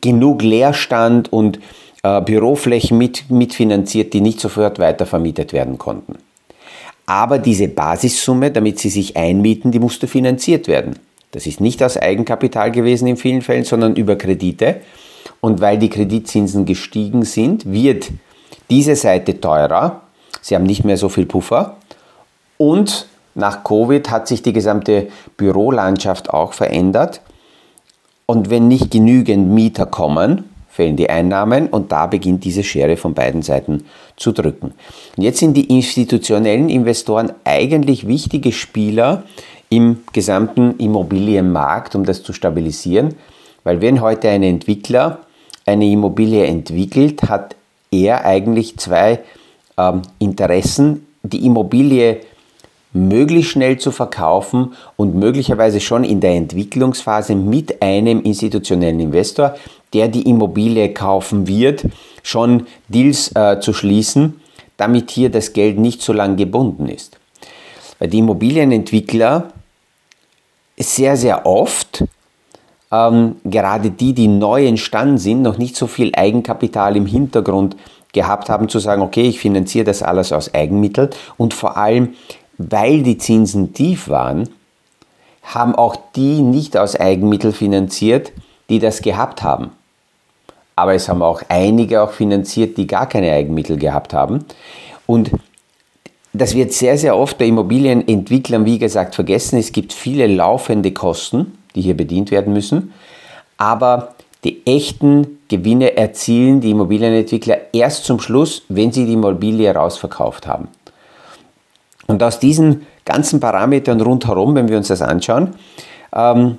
genug 0.00 0.42
Leerstand 0.42 1.32
und 1.32 1.60
äh, 2.02 2.20
Büroflächen 2.20 2.98
mit, 2.98 3.30
mitfinanziert, 3.30 4.12
die 4.12 4.20
nicht 4.20 4.40
sofort 4.40 4.78
weiter 4.78 5.06
vermietet 5.06 5.52
werden 5.52 5.78
konnten. 5.78 6.16
Aber 7.06 7.38
diese 7.38 7.68
Basissumme, 7.68 8.50
damit 8.50 8.80
sie 8.80 8.88
sich 8.90 9.16
einmieten, 9.16 9.70
die 9.70 9.78
musste 9.78 10.08
finanziert 10.08 10.66
werden. 10.66 10.98
Das 11.30 11.46
ist 11.46 11.60
nicht 11.60 11.82
aus 11.82 11.96
Eigenkapital 11.96 12.72
gewesen 12.72 13.06
in 13.06 13.16
vielen 13.16 13.42
Fällen, 13.42 13.64
sondern 13.64 13.94
über 13.94 14.16
Kredite. 14.16 14.80
Und 15.40 15.60
weil 15.60 15.78
die 15.78 15.90
Kreditzinsen 15.90 16.64
gestiegen 16.64 17.24
sind, 17.24 17.70
wird 17.70 18.10
diese 18.70 18.96
Seite 18.96 19.40
teurer. 19.40 20.02
Sie 20.40 20.54
haben 20.54 20.64
nicht 20.64 20.84
mehr 20.84 20.96
so 20.96 21.08
viel 21.08 21.26
Puffer. 21.26 21.76
Und 22.58 23.06
nach 23.34 23.64
Covid 23.64 24.10
hat 24.10 24.26
sich 24.26 24.42
die 24.42 24.52
gesamte 24.52 25.08
Bürolandschaft 25.36 26.30
auch 26.30 26.52
verändert. 26.52 27.20
Und 28.24 28.50
wenn 28.50 28.66
nicht 28.66 28.90
genügend 28.90 29.50
Mieter 29.50 29.86
kommen, 29.86 30.44
fehlen 30.76 30.96
die 30.96 31.08
Einnahmen 31.08 31.68
und 31.68 31.90
da 31.90 32.06
beginnt 32.06 32.44
diese 32.44 32.62
Schere 32.62 32.96
von 32.96 33.14
beiden 33.14 33.42
Seiten 33.42 33.84
zu 34.16 34.32
drücken. 34.32 34.74
Und 35.16 35.22
jetzt 35.22 35.38
sind 35.38 35.56
die 35.56 35.74
institutionellen 35.74 36.68
Investoren 36.68 37.32
eigentlich 37.44 38.06
wichtige 38.06 38.52
Spieler 38.52 39.24
im 39.70 40.02
gesamten 40.12 40.78
Immobilienmarkt, 40.78 41.96
um 41.96 42.04
das 42.04 42.22
zu 42.22 42.32
stabilisieren, 42.32 43.14
weil 43.64 43.80
wenn 43.80 44.00
heute 44.00 44.28
ein 44.28 44.42
Entwickler 44.42 45.20
eine 45.64 45.86
Immobilie 45.86 46.44
entwickelt, 46.44 47.22
hat 47.22 47.56
er 47.90 48.24
eigentlich 48.24 48.76
zwei 48.76 49.20
ähm, 49.76 50.02
Interessen. 50.18 51.06
Die 51.22 51.44
Immobilie 51.44 52.20
möglichst 52.96 53.52
schnell 53.52 53.78
zu 53.78 53.90
verkaufen 53.90 54.74
und 54.96 55.14
möglicherweise 55.14 55.80
schon 55.80 56.02
in 56.02 56.20
der 56.20 56.34
Entwicklungsphase 56.34 57.34
mit 57.34 57.82
einem 57.82 58.22
institutionellen 58.22 59.00
Investor, 59.00 59.54
der 59.92 60.08
die 60.08 60.28
Immobilie 60.28 60.92
kaufen 60.92 61.46
wird, 61.46 61.84
schon 62.22 62.66
Deals 62.88 63.34
äh, 63.34 63.60
zu 63.60 63.72
schließen, 63.72 64.40
damit 64.76 65.10
hier 65.10 65.30
das 65.30 65.52
Geld 65.52 65.78
nicht 65.78 66.02
so 66.02 66.12
lange 66.12 66.36
gebunden 66.36 66.88
ist. 66.88 67.18
Weil 67.98 68.08
die 68.08 68.18
Immobilienentwickler 68.18 69.52
sehr, 70.78 71.16
sehr 71.16 71.46
oft, 71.46 72.04
ähm, 72.92 73.36
gerade 73.44 73.90
die, 73.90 74.12
die 74.12 74.28
neu 74.28 74.66
entstanden 74.66 75.18
sind, 75.18 75.42
noch 75.42 75.58
nicht 75.58 75.76
so 75.76 75.86
viel 75.86 76.12
Eigenkapital 76.14 76.96
im 76.96 77.06
Hintergrund 77.06 77.76
gehabt 78.12 78.48
haben, 78.48 78.68
zu 78.68 78.78
sagen, 78.78 79.02
okay, 79.02 79.28
ich 79.28 79.38
finanziere 79.38 79.84
das 79.84 80.02
alles 80.02 80.32
aus 80.32 80.52
Eigenmitteln 80.54 81.10
und 81.36 81.54
vor 81.54 81.76
allem 81.76 82.14
weil 82.58 83.02
die 83.02 83.18
Zinsen 83.18 83.74
tief 83.74 84.08
waren, 84.08 84.48
haben 85.42 85.74
auch 85.74 85.96
die 86.16 86.42
nicht 86.42 86.76
aus 86.76 86.96
Eigenmitteln 86.96 87.52
finanziert, 87.52 88.32
die 88.68 88.78
das 88.78 89.02
gehabt 89.02 89.42
haben. 89.42 89.70
Aber 90.74 90.94
es 90.94 91.08
haben 91.08 91.22
auch 91.22 91.42
einige 91.48 92.02
auch 92.02 92.10
finanziert, 92.10 92.76
die 92.76 92.86
gar 92.86 93.08
keine 93.08 93.32
Eigenmittel 93.32 93.78
gehabt 93.78 94.12
haben. 94.12 94.44
Und 95.06 95.30
das 96.34 96.54
wird 96.54 96.72
sehr, 96.72 96.98
sehr 96.98 97.16
oft 97.16 97.38
bei 97.38 97.46
Immobilienentwicklern, 97.46 98.66
wie 98.66 98.78
gesagt, 98.78 99.14
vergessen. 99.14 99.58
Es 99.58 99.72
gibt 99.72 99.92
viele 99.92 100.26
laufende 100.26 100.92
Kosten, 100.92 101.56
die 101.74 101.80
hier 101.80 101.96
bedient 101.96 102.30
werden 102.30 102.52
müssen. 102.52 102.92
Aber 103.56 104.14
die 104.44 104.66
echten 104.66 105.38
Gewinne 105.48 105.96
erzielen 105.96 106.60
die 106.60 106.72
Immobilienentwickler 106.72 107.72
erst 107.72 108.04
zum 108.04 108.20
Schluss, 108.20 108.62
wenn 108.68 108.92
sie 108.92 109.06
die 109.06 109.14
Immobilie 109.14 109.74
rausverkauft 109.74 110.46
haben. 110.46 110.68
Und 112.06 112.22
aus 112.22 112.38
diesen 112.38 112.86
ganzen 113.04 113.40
Parametern 113.40 114.00
rundherum, 114.00 114.54
wenn 114.54 114.68
wir 114.68 114.76
uns 114.76 114.88
das 114.88 115.02
anschauen, 115.02 115.54
ähm, 116.14 116.58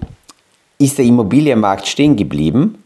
ist 0.78 0.98
der 0.98 1.06
Immobilienmarkt 1.06 1.88
stehen 1.88 2.16
geblieben. 2.16 2.84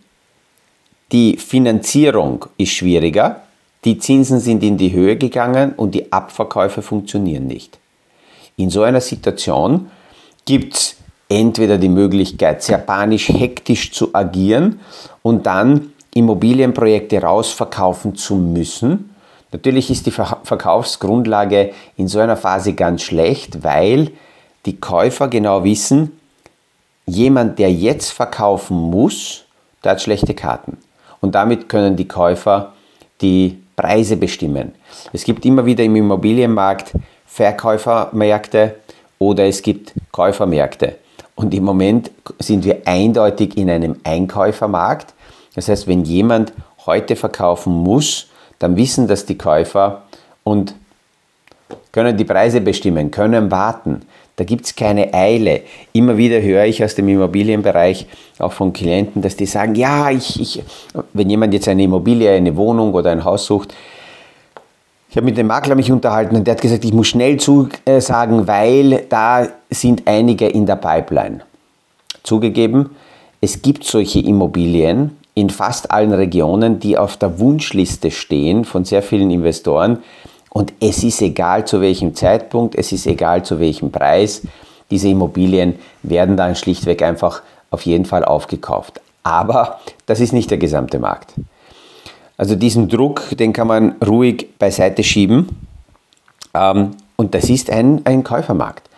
Die 1.12 1.38
Finanzierung 1.38 2.46
ist 2.58 2.72
schwieriger, 2.72 3.42
die 3.84 3.98
Zinsen 3.98 4.40
sind 4.40 4.64
in 4.64 4.78
die 4.78 4.92
Höhe 4.92 5.18
gegangen 5.18 5.74
und 5.76 5.96
die 5.96 6.12
Abverkäufe 6.12 6.82
funktionieren 6.82 7.48
nicht. 7.48 7.80
In 8.56 8.70
so 8.70 8.84
einer 8.84 9.02
Situation 9.02 9.90
gibt 10.46 10.76
es 10.76 10.96
entweder 11.28 11.78
die 11.78 11.90
Möglichkeit, 11.90 12.64
sehr 12.64 12.78
panisch, 12.78 13.30
hektisch 13.30 13.92
zu 13.92 14.14
agieren 14.14 14.80
und 15.24 15.46
dann 15.46 15.94
Immobilienprojekte 16.14 17.22
rausverkaufen 17.22 18.16
zu 18.16 18.36
müssen 18.36 19.12
Natürlich 19.52 19.90
ist 19.92 20.06
die 20.06 20.12
Verkaufsgrundlage 20.12 21.74
in 21.98 22.08
so 22.08 22.20
einer 22.20 22.38
Phase 22.38 22.74
ganz 22.74 23.02
schlecht, 23.02 23.64
weil 23.64 24.12
die 24.66 24.78
Käufer 24.78 25.28
genau 25.28 25.64
wissen, 25.64 26.18
jemand, 27.06 27.60
der 27.60 27.72
jetzt 27.72 28.12
verkaufen 28.12 28.78
muss, 28.78 29.46
der 29.84 29.92
hat 29.92 30.02
schlechte 30.02 30.34
Karten. 30.34 30.78
Und 31.20 31.36
damit 31.36 31.70
können 31.70 31.96
die 31.96 32.08
Käufer 32.08 32.74
die 33.22 33.62
Preise 33.76 34.18
bestimmen. 34.18 34.74
Es 35.14 35.24
gibt 35.24 35.46
immer 35.46 35.66
wieder 35.66 35.84
im 35.84 35.96
Immobilienmarkt 35.96 36.94
Verkäufermärkte 37.26 38.76
oder 39.20 39.46
es 39.46 39.62
gibt 39.62 39.94
Käufermärkte. 40.12 40.98
Und 41.36 41.54
im 41.54 41.64
Moment 41.64 42.12
sind 42.40 42.66
wir 42.66 42.82
eindeutig 42.86 43.58
in 43.58 43.70
einem 43.70 43.96
Einkäufermarkt. 44.04 45.14
Das 45.56 45.70
heißt, 45.70 45.88
wenn 45.88 46.04
jemand 46.04 46.54
heute 46.86 47.16
verkaufen 47.16 47.74
muss, 47.74 48.28
dann 48.60 48.76
wissen 48.76 49.08
das 49.08 49.26
die 49.26 49.38
Käufer 49.38 50.04
und 50.44 50.76
können 51.92 52.18
die 52.18 52.26
Preise 52.26 52.62
bestimmen, 52.62 53.12
können 53.12 53.52
warten. 53.52 54.02
Da 54.38 54.44
gibt 54.44 54.66
es 54.66 54.76
keine 54.76 55.14
Eile. 55.14 55.62
Immer 55.94 56.18
wieder 56.18 56.42
höre 56.42 56.66
ich 56.66 56.84
aus 56.84 56.96
dem 56.96 57.10
Immobilienbereich 57.10 58.08
auch 58.40 58.54
von 58.54 58.74
Klienten, 58.74 59.22
dass 59.22 59.36
die 59.36 59.46
sagen, 59.46 59.76
ja, 59.76 60.10
ich, 60.10 60.40
ich, 60.40 60.64
wenn 61.14 61.30
jemand 61.30 61.54
jetzt 61.54 61.68
eine 61.68 61.84
Immobilie, 61.84 62.32
eine 62.32 62.56
Wohnung 62.56 62.94
oder 62.94 63.12
ein 63.12 63.24
Haus 63.24 63.46
sucht, 63.46 63.74
ich 65.10 65.18
habe 65.18 65.26
mit 65.26 65.38
dem 65.38 65.48
Makler 65.48 65.76
mich 65.76 65.92
unterhalten 65.92 66.38
und 66.38 66.48
der 66.48 66.54
hat 66.54 66.62
gesagt, 66.62 66.86
ich 66.86 66.94
muss 66.94 67.10
schnell 67.10 67.38
zusagen, 67.38 68.48
weil 68.48 69.04
da 69.10 69.46
sind 69.70 70.04
einige 70.06 70.48
in 70.48 70.66
der 70.66 70.78
Pipeline. 70.78 71.42
Zugegeben, 72.24 72.92
es 73.42 73.62
gibt 73.62 73.84
solche 73.84 74.20
Immobilien, 74.22 75.18
in 75.34 75.50
fast 75.50 75.92
allen 75.92 76.14
Regionen, 76.14 76.80
die 76.80 76.98
auf 76.98 77.18
der 77.18 77.40
Wunschliste 77.40 78.12
stehen 78.12 78.64
von 78.66 78.86
sehr 78.86 79.02
vielen 79.02 79.32
Investoren. 79.32 80.00
Und 80.54 80.74
es 80.82 81.04
ist 81.04 81.22
egal 81.22 81.66
zu 81.66 81.80
welchem 81.80 82.14
Zeitpunkt, 82.14 82.76
es 82.76 82.92
ist 82.92 83.08
egal 83.08 83.44
zu 83.44 83.60
welchem 83.60 83.92
Preis. 83.92 84.42
Diese 84.90 85.08
Immobilien 85.08 85.80
werden 86.04 86.36
dann 86.36 86.56
schlichtweg 86.56 87.02
einfach 87.02 87.42
auf 87.70 87.86
jeden 87.86 88.04
Fall 88.04 88.26
aufgekauft. 88.26 89.00
Aber 89.24 89.80
das 90.06 90.20
ist 90.20 90.34
nicht 90.34 90.52
der 90.52 90.58
gesamte 90.58 91.00
Markt. 91.00 91.34
Also 92.38 92.56
diesen 92.56 92.90
Druck, 92.90 93.38
den 93.38 93.54
kann 93.54 93.68
man 93.68 93.96
ruhig 94.06 94.50
beiseite 94.60 95.04
schieben. 95.04 95.48
Ähm, 96.54 96.92
und 97.16 97.34
das 97.34 97.50
ist 97.50 97.70
ein, 97.70 98.02
ein 98.04 98.24
Käufermarkt. 98.24 98.90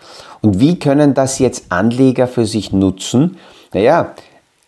Und 0.41 0.59
wie 0.59 0.79
können 0.79 1.13
das 1.13 1.39
jetzt 1.39 1.65
Anleger 1.69 2.27
für 2.27 2.45
sich 2.45 2.71
nutzen? 2.71 3.37
Naja, 3.73 4.13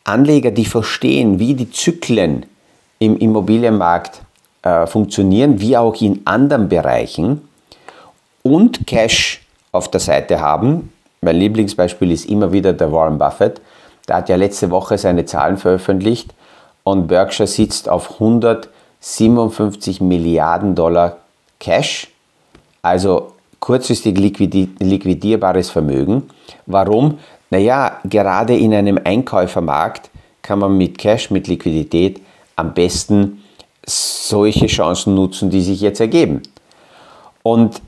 Anleger, 0.03 0.51
die 0.51 0.65
verstehen, 0.65 1.39
wie 1.39 1.55
die 1.55 1.71
Zyklen 1.71 2.45
im 2.99 3.17
Immobilienmarkt 3.17 4.21
äh, 4.65 4.87
funktionieren, 4.87 5.61
wie 5.61 5.77
auch 5.77 5.95
in 6.01 6.21
anderen 6.25 6.67
Bereichen 6.67 7.47
und 8.41 8.87
Cash 8.87 9.45
auf 9.71 9.89
der 9.91 9.99
Seite 9.99 10.41
haben. 10.41 10.91
Mein 11.21 11.35
Lieblingsbeispiel 11.35 12.11
ist 12.11 12.25
immer 12.25 12.51
wieder 12.51 12.73
der 12.73 12.91
Warren 12.91 13.19
Buffett. 13.19 13.61
Der 14.07 14.17
hat 14.17 14.29
ja 14.29 14.35
letzte 14.35 14.71
Woche 14.71 14.97
seine 14.97 15.25
Zahlen 15.25 15.57
veröffentlicht 15.57 16.33
und 16.83 17.05
Berkshire 17.07 17.45
sitzt 17.45 17.87
auf 17.89 18.13
157 18.13 20.01
Milliarden 20.01 20.73
Dollar 20.73 21.17
Cash, 21.59 22.07
also 22.81 23.33
kurzfristig 23.59 24.17
liquidierbares 24.17 25.69
Vermögen. 25.69 26.23
Warum? 26.65 27.19
Naja, 27.51 27.99
gerade 28.03 28.57
in 28.57 28.73
einem 28.73 28.99
Einkäufermarkt 29.03 30.09
kann 30.41 30.57
man 30.57 30.75
mit 30.75 30.97
Cash, 30.97 31.29
mit 31.29 31.47
Liquidität 31.47 32.19
am 32.55 32.73
besten 32.73 33.43
solche 33.85 34.67
Chancen 34.67 35.15
nutzen, 35.15 35.49
die 35.49 35.61
sich 35.61 35.81
jetzt 35.81 35.99
ergeben. 35.99 36.41
Und 37.43 37.81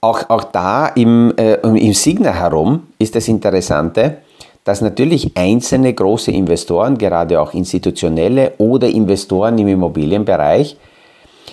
auch, 0.00 0.28
auch 0.28 0.44
da 0.44 0.88
im, 0.88 1.32
äh, 1.36 1.54
im 1.54 1.94
Signer 1.94 2.34
herum 2.34 2.88
ist 2.98 3.14
das 3.14 3.28
Interessante, 3.28 4.18
dass 4.64 4.80
natürlich 4.80 5.36
einzelne 5.36 5.92
große 5.92 6.30
Investoren, 6.30 6.98
gerade 6.98 7.40
auch 7.40 7.54
institutionelle 7.54 8.52
oder 8.58 8.88
Investoren 8.88 9.58
im 9.58 9.68
Immobilienbereich, 9.68 10.76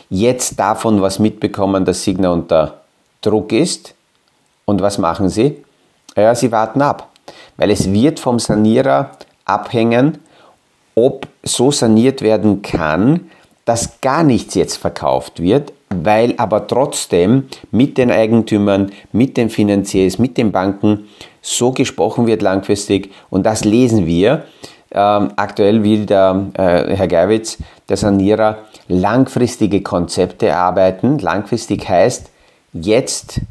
jetzt 0.10 0.60
davon 0.60 1.02
was 1.02 1.20
mitbekommen, 1.20 1.86
dass 1.86 2.04
Signa 2.04 2.32
unter 2.32 2.82
Druck 3.22 3.52
ist. 3.52 3.94
Und 4.66 4.82
was 4.82 4.98
machen 4.98 5.30
sie? 5.30 5.64
Ja, 6.16 6.34
sie 6.36 6.52
warten 6.52 6.82
ab, 6.82 7.10
weil 7.58 7.72
es 7.72 7.92
wird 7.92 8.20
vom 8.20 8.40
Sanierer 8.40 9.12
abhängen, 9.46 10.20
ob 11.06 11.28
so 11.44 11.72
saniert 11.72 12.22
werden 12.22 12.62
kann, 12.62 13.32
dass 13.66 14.02
gar 14.02 14.24
nichts 14.24 14.56
jetzt 14.56 14.78
verkauft 14.78 15.42
wird, 15.42 15.74
weil 15.90 16.34
aber 16.38 16.68
trotzdem 16.68 17.48
mit 17.72 17.98
den 17.98 18.12
Eigentümern, 18.12 18.92
mit 19.12 19.38
den 19.38 19.50
Finanziers, 19.50 20.20
mit 20.20 20.38
den 20.38 20.52
Banken 20.52 21.08
so 21.42 21.72
gesprochen 21.72 22.28
wird 22.28 22.42
langfristig 22.42 23.12
und 23.30 23.46
das 23.46 23.66
lesen 23.66 24.06
wir. 24.06 24.46
Ähm, 24.94 25.32
aktuell 25.38 25.84
will 25.84 26.06
der 26.06 26.48
äh, 26.54 26.96
Herr 26.96 27.08
Gerwitz, 27.08 27.58
der 27.90 27.98
Sanierer, 27.98 28.58
langfristige 28.88 29.82
Konzepte 29.82 30.48
erarbeiten. 30.48 31.18
Langfristig 31.20 31.88
heißt 31.88 32.30
jetzt 32.74 33.42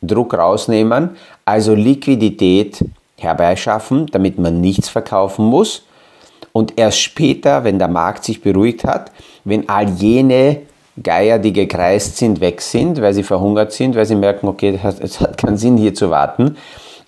Druck 0.00 0.34
rausnehmen, 0.34 1.10
also 1.44 1.74
Liquidität 1.74 2.84
herbeischaffen, 3.16 4.06
damit 4.06 4.38
man 4.38 4.60
nichts 4.60 4.88
verkaufen 4.88 5.44
muss. 5.44 5.84
Und 6.52 6.74
erst 6.76 7.00
später, 7.00 7.64
wenn 7.64 7.78
der 7.78 7.88
Markt 7.88 8.24
sich 8.24 8.40
beruhigt 8.40 8.84
hat, 8.84 9.12
wenn 9.44 9.68
all 9.68 9.88
jene 9.90 10.62
Geier, 11.02 11.38
die 11.38 11.52
gekreist 11.52 12.16
sind, 12.16 12.40
weg 12.40 12.60
sind, 12.60 13.00
weil 13.00 13.14
sie 13.14 13.22
verhungert 13.22 13.72
sind, 13.72 13.94
weil 13.94 14.06
sie 14.06 14.16
merken, 14.16 14.48
okay, 14.48 14.78
es 15.00 15.20
hat 15.20 15.38
keinen 15.38 15.56
Sinn 15.56 15.76
hier 15.76 15.94
zu 15.94 16.10
warten, 16.10 16.56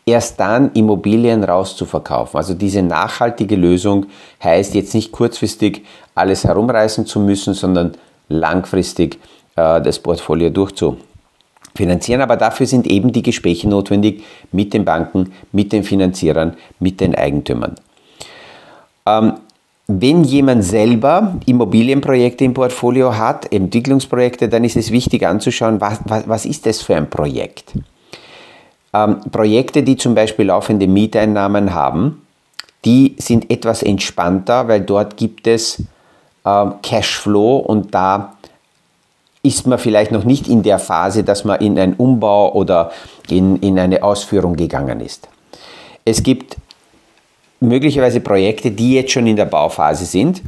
erst 0.06 0.38
dann 0.40 0.72
Immobilien 0.72 1.44
rauszuverkaufen. 1.44 2.36
Also 2.36 2.54
diese 2.54 2.82
nachhaltige 2.82 3.56
Lösung 3.56 4.06
heißt 4.42 4.74
jetzt 4.74 4.94
nicht 4.94 5.12
kurzfristig 5.12 5.82
alles 6.14 6.44
herumreißen 6.44 7.06
zu 7.06 7.20
müssen, 7.20 7.54
sondern 7.54 7.92
langfristig 8.28 9.18
äh, 9.56 9.80
das 9.80 9.98
Portfolio 9.98 10.50
durchzufinanzieren. 10.50 12.22
Aber 12.22 12.36
dafür 12.36 12.66
sind 12.66 12.86
eben 12.86 13.12
die 13.12 13.22
Gespräche 13.22 13.68
notwendig 13.68 14.22
mit 14.52 14.72
den 14.72 14.84
Banken, 14.84 15.32
mit 15.52 15.72
den 15.72 15.84
Finanzierern, 15.84 16.56
mit 16.78 17.00
den 17.00 17.14
Eigentümern. 17.14 17.74
Ähm, 19.06 19.34
wenn 19.86 20.22
jemand 20.22 20.64
selber 20.64 21.36
Immobilienprojekte 21.46 22.44
im 22.44 22.54
Portfolio 22.54 23.16
hat, 23.16 23.52
Entwicklungsprojekte, 23.52 24.48
dann 24.48 24.62
ist 24.62 24.76
es 24.76 24.92
wichtig 24.92 25.26
anzuschauen, 25.26 25.80
was, 25.80 25.98
was, 26.04 26.28
was 26.28 26.46
ist 26.46 26.66
das 26.66 26.80
für 26.80 26.94
ein 26.94 27.10
Projekt. 27.10 27.72
Ähm, 28.92 29.20
Projekte, 29.32 29.82
die 29.82 29.96
zum 29.96 30.14
Beispiel 30.14 30.46
laufende 30.46 30.86
Mieteinnahmen 30.86 31.74
haben, 31.74 32.22
die 32.84 33.16
sind 33.18 33.50
etwas 33.50 33.82
entspannter, 33.82 34.68
weil 34.68 34.80
dort 34.80 35.16
gibt 35.16 35.46
es 35.46 35.82
äh, 36.44 36.66
Cashflow 36.82 37.56
und 37.58 37.94
da 37.94 38.34
ist 39.42 39.66
man 39.66 39.78
vielleicht 39.78 40.12
noch 40.12 40.24
nicht 40.24 40.48
in 40.48 40.62
der 40.62 40.78
Phase, 40.78 41.24
dass 41.24 41.44
man 41.44 41.60
in 41.60 41.78
einen 41.78 41.94
Umbau 41.94 42.52
oder 42.52 42.92
in, 43.28 43.56
in 43.56 43.78
eine 43.78 44.02
Ausführung 44.02 44.54
gegangen 44.54 45.00
ist. 45.00 45.28
Es 46.04 46.22
gibt 46.22 46.56
möglicherweise 47.60 48.20
Projekte, 48.20 48.70
die 48.70 48.94
jetzt 48.94 49.12
schon 49.12 49.26
in 49.26 49.36
der 49.36 49.44
Bauphase 49.44 50.06
sind, 50.06 50.42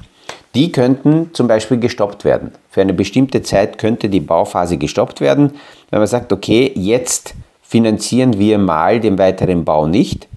die 0.54 0.72
könnten 0.72 1.30
zum 1.32 1.46
Beispiel 1.48 1.78
gestoppt 1.78 2.24
werden. 2.24 2.52
Für 2.70 2.80
eine 2.80 2.92
bestimmte 2.92 3.42
Zeit 3.42 3.78
könnte 3.78 4.08
die 4.08 4.20
Bauphase 4.20 4.76
gestoppt 4.76 5.20
werden, 5.20 5.52
wenn 5.90 6.00
man 6.00 6.08
sagt, 6.08 6.32
okay, 6.32 6.72
jetzt 6.74 7.34
finanzieren 7.62 8.38
wir 8.38 8.58
mal 8.58 9.00
den 9.00 9.18
weiteren 9.18 9.64
Bau 9.64 9.86
nicht, 9.86 10.28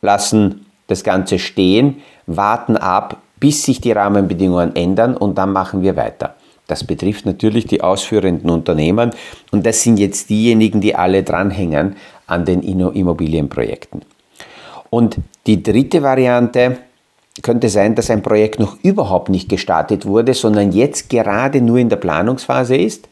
lassen 0.00 0.66
das 0.86 1.04
Ganze 1.04 1.38
stehen, 1.38 2.02
warten 2.26 2.76
ab, 2.76 3.18
bis 3.38 3.64
sich 3.64 3.80
die 3.80 3.92
Rahmenbedingungen 3.92 4.74
ändern 4.76 5.16
und 5.16 5.36
dann 5.36 5.52
machen 5.52 5.82
wir 5.82 5.96
weiter. 5.96 6.34
Das 6.66 6.84
betrifft 6.84 7.26
natürlich 7.26 7.66
die 7.66 7.82
ausführenden 7.82 8.48
Unternehmen 8.48 9.10
und 9.50 9.66
das 9.66 9.82
sind 9.82 9.98
jetzt 9.98 10.30
diejenigen, 10.30 10.80
die 10.80 10.94
alle 10.94 11.22
dranhängen 11.22 11.96
an 12.26 12.46
den 12.46 12.62
Immobilienprojekten. 12.62 14.02
Und 14.94 15.16
die 15.48 15.60
dritte 15.60 16.04
Variante 16.04 16.78
könnte 17.42 17.68
sein, 17.68 17.96
dass 17.96 18.10
ein 18.10 18.22
Projekt 18.22 18.60
noch 18.60 18.76
überhaupt 18.84 19.28
nicht 19.28 19.48
gestartet 19.48 20.06
wurde, 20.06 20.34
sondern 20.34 20.70
jetzt 20.70 21.10
gerade 21.10 21.60
nur 21.60 21.78
in 21.78 21.88
der 21.88 21.96
Planungsphase 21.96 22.76
ist. 22.76 23.08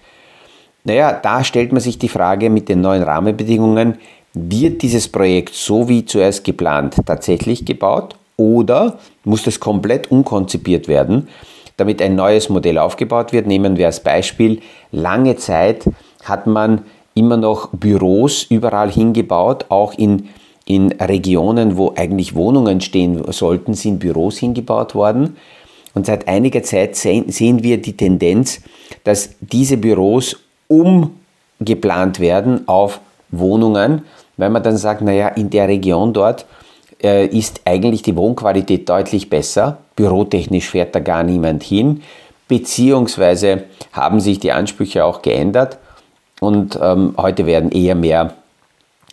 Naja, 0.84 1.12
da 1.12 1.42
stellt 1.42 1.72
man 1.72 1.80
sich 1.80 1.98
die 1.98 2.08
Frage 2.08 2.50
mit 2.50 2.68
den 2.68 2.82
neuen 2.82 3.02
Rahmenbedingungen, 3.02 3.96
wird 4.32 4.82
dieses 4.82 5.08
Projekt 5.08 5.56
so 5.56 5.88
wie 5.88 6.04
zuerst 6.04 6.44
geplant 6.44 6.94
tatsächlich 7.04 7.64
gebaut 7.64 8.14
oder 8.36 9.00
muss 9.24 9.42
das 9.42 9.58
komplett 9.58 10.08
unkonzipiert 10.08 10.86
werden, 10.86 11.26
damit 11.78 12.00
ein 12.00 12.14
neues 12.14 12.48
Modell 12.48 12.78
aufgebaut 12.78 13.32
wird? 13.32 13.48
Nehmen 13.48 13.76
wir 13.76 13.86
als 13.86 13.98
Beispiel, 13.98 14.60
lange 14.92 15.34
Zeit 15.34 15.86
hat 16.22 16.46
man 16.46 16.82
immer 17.14 17.38
noch 17.38 17.70
Büros 17.72 18.44
überall 18.44 18.88
hingebaut, 18.92 19.66
auch 19.68 19.94
in 19.94 20.28
in 20.72 20.92
Regionen, 20.92 21.76
wo 21.76 21.92
eigentlich 21.96 22.34
Wohnungen 22.34 22.80
stehen 22.80 23.22
sollten, 23.30 23.74
sind 23.74 23.98
Büros 23.98 24.38
hingebaut 24.38 24.94
worden. 24.94 25.36
Und 25.94 26.06
seit 26.06 26.28
einiger 26.28 26.62
Zeit 26.62 26.96
sehen 26.96 27.62
wir 27.62 27.80
die 27.80 27.94
Tendenz, 27.94 28.62
dass 29.04 29.34
diese 29.40 29.76
Büros 29.76 30.36
umgeplant 30.68 32.20
werden 32.20 32.66
auf 32.66 33.00
Wohnungen, 33.30 34.02
weil 34.38 34.48
man 34.48 34.62
dann 34.62 34.78
sagt, 34.78 35.02
naja, 35.02 35.28
in 35.28 35.50
der 35.50 35.68
Region 35.68 36.14
dort 36.14 36.46
äh, 37.02 37.26
ist 37.26 37.60
eigentlich 37.66 38.00
die 38.00 38.16
Wohnqualität 38.16 38.88
deutlich 38.88 39.28
besser, 39.28 39.76
bürotechnisch 39.96 40.70
fährt 40.70 40.94
da 40.94 41.00
gar 41.00 41.22
niemand 41.22 41.62
hin, 41.62 42.02
beziehungsweise 42.48 43.64
haben 43.92 44.20
sich 44.20 44.40
die 44.40 44.52
Ansprüche 44.52 45.04
auch 45.04 45.20
geändert. 45.20 45.76
Und 46.40 46.78
ähm, 46.80 47.14
heute 47.18 47.44
werden 47.44 47.70
eher 47.70 47.94
mehr 47.94 48.32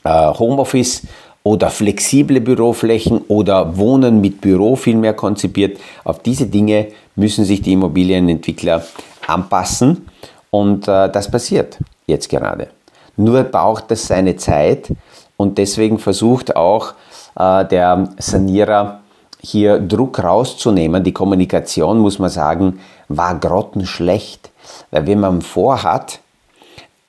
äh, 0.03 0.09
Homeoffice 0.09 1.03
oder 1.43 1.69
flexible 1.69 2.41
Büroflächen 2.41 3.21
oder 3.27 3.77
Wohnen 3.77 4.21
mit 4.21 4.41
Büro 4.41 4.75
vielmehr 4.75 5.13
konzipiert. 5.13 5.79
Auf 6.03 6.19
diese 6.19 6.47
Dinge 6.47 6.87
müssen 7.15 7.45
sich 7.45 7.61
die 7.61 7.73
Immobilienentwickler 7.73 8.83
anpassen 9.27 10.07
und 10.49 10.87
äh, 10.87 11.09
das 11.09 11.29
passiert 11.29 11.77
jetzt 12.07 12.29
gerade. 12.29 12.67
Nur 13.15 13.43
braucht 13.43 13.91
das 13.91 14.07
seine 14.07 14.35
Zeit 14.35 14.91
und 15.37 15.57
deswegen 15.57 15.99
versucht 15.99 16.55
auch 16.55 16.93
äh, 17.37 17.65
der 17.65 18.09
Sanierer 18.17 18.99
hier 19.41 19.79
Druck 19.79 20.21
rauszunehmen. 20.21 21.03
Die 21.03 21.13
Kommunikation, 21.13 21.99
muss 21.99 22.19
man 22.19 22.29
sagen, 22.29 22.79
war 23.07 23.39
grottenschlecht. 23.39 24.51
Weil 24.91 25.07
wenn 25.07 25.19
man 25.19 25.41
vorhat, 25.41 26.19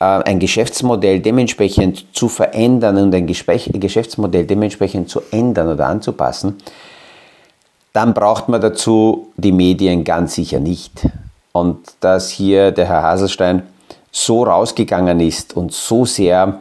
ein 0.01 0.39
Geschäftsmodell 0.39 1.21
dementsprechend 1.21 2.07
zu 2.17 2.29
verändern 2.29 2.97
und 2.97 3.15
ein 3.15 3.27
Geschäftsmodell 3.27 4.47
dementsprechend 4.47 5.11
zu 5.11 5.21
ändern 5.31 5.69
oder 5.69 5.87
anzupassen, 5.87 6.57
dann 7.93 8.15
braucht 8.15 8.49
man 8.49 8.61
dazu 8.63 9.29
die 9.37 9.53
Medien 9.53 10.03
ganz 10.05 10.35
sicher 10.35 10.59
nicht. 10.59 11.07
Und 11.53 11.79
dass 12.01 12.31
hier 12.31 12.73
der 12.73 12.87
Herr 12.87 13.03
Haselstein 13.03 13.65
so 14.11 14.45
rausgegangen 14.45 15.21
ist 15.21 15.55
und 15.55 15.73
so 15.73 16.07
sehr 16.07 16.59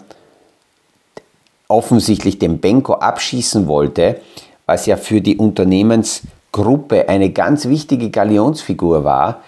offensichtlich 1.69 2.39
den 2.39 2.59
Benko 2.59 2.95
abschießen 2.95 3.67
wollte, 3.67 4.19
was 4.65 4.85
ja 4.85 4.97
für 4.97 5.21
die 5.21 5.37
Unternehmensgruppe 5.37 7.07
eine 7.07 7.29
ganz 7.29 7.67
wichtige 7.67 8.09
Galionsfigur 8.09 9.03
war, 9.03 9.41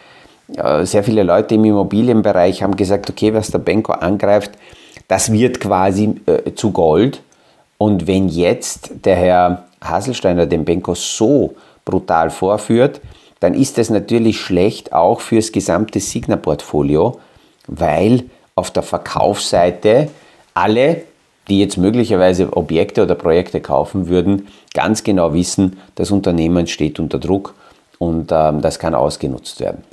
sehr 0.84 1.04
viele 1.04 1.24
Leute 1.24 1.56
im 1.56 1.66
Immobilienbereich 1.66 2.64
haben 2.64 2.76
gesagt, 2.76 3.10
okay, 3.10 3.34
was 3.34 3.52
der 3.52 3.60
Benko 3.60 3.94
angreift, 3.94 4.52
das 5.08 5.32
wird 5.32 5.60
quasi 5.60 6.16
äh, 6.26 6.54
zu 6.54 6.72
Gold. 6.72 7.22
Und 7.78 8.08
wenn 8.08 8.30
jetzt 8.30 8.92
der 9.06 9.16
Herr 9.16 9.66
Haselsteiner 9.84 10.46
den 10.46 10.66
Benko 10.66 10.94
so 10.96 11.56
brutal 11.84 12.30
vorführt, 12.30 13.02
dann 13.40 13.56
ist 13.56 13.78
das 13.78 13.90
natürlich 13.90 14.40
schlecht 14.40 14.94
auch 14.94 15.20
fürs 15.20 15.52
gesamte 15.52 16.00
Signa-Portfolio, 16.00 17.20
weil 17.68 18.24
auf 18.56 18.70
der 18.72 18.84
Verkaufsseite 18.84 20.10
alle, 20.54 21.02
die 21.48 21.60
jetzt 21.60 21.78
möglicherweise 21.78 22.56
Objekte 22.56 23.02
oder 23.04 23.16
Projekte 23.16 23.60
kaufen 23.60 24.08
würden, 24.08 24.48
ganz 24.74 25.04
genau 25.04 25.34
wissen, 25.34 25.80
das 25.96 26.12
Unternehmen 26.12 26.68
steht 26.68 27.00
unter 27.00 27.18
Druck 27.18 27.56
und 27.98 28.32
ähm, 28.32 28.62
das 28.62 28.78
kann 28.78 28.94
ausgenutzt 28.94 29.60
werden. 29.60 29.84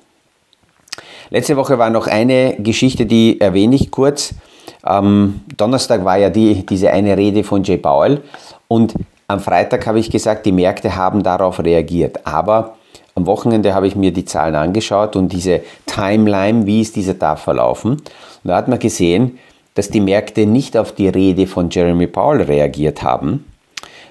Letzte 1.31 1.57
Woche 1.57 1.79
war 1.79 1.91
noch 1.91 2.07
eine 2.07 2.57
Geschichte, 2.59 3.05
die 3.05 3.41
erwähne 3.41 3.77
ich 3.77 3.91
kurz. 3.91 4.35
Am 4.83 5.41
Donnerstag 5.57 6.05
war 6.05 6.17
ja 6.17 6.31
die, 6.31 6.65
diese 6.65 6.91
eine 6.91 7.17
Rede 7.17 7.45
von 7.45 7.63
Jay 7.63 7.77
Powell 7.77 8.23
und 8.69 8.95
am 9.27 9.41
Freitag 9.41 9.87
habe 9.87 9.99
ich 9.99 10.11
gesagt, 10.11 10.47
die 10.47 10.53
Märkte 10.53 10.97
haben 10.97 11.23
darauf 11.23 11.63
reagiert. 11.63 12.27
Aber 12.27 12.77
am 13.15 13.27
Wochenende 13.27 13.75
habe 13.75 13.87
ich 13.87 13.95
mir 13.95 14.11
die 14.11 14.25
Zahlen 14.25 14.55
angeschaut 14.55 15.17
und 15.17 15.33
diese 15.33 15.61
Timeline, 15.85 16.65
wie 16.65 16.81
ist 16.81 16.97
dieser 16.97 17.19
Tag 17.19 17.39
verlaufen. 17.39 17.93
Und 17.93 18.01
da 18.45 18.57
hat 18.57 18.69
man 18.69 18.79
gesehen, 18.79 19.39
dass 19.75 19.91
die 19.91 20.01
Märkte 20.01 20.47
nicht 20.47 20.79
auf 20.79 20.93
die 20.93 21.09
Rede 21.09 21.47
von 21.47 21.69
Jeremy 21.69 22.07
Powell 22.07 22.43
reagiert 22.43 23.03
haben, 23.03 23.45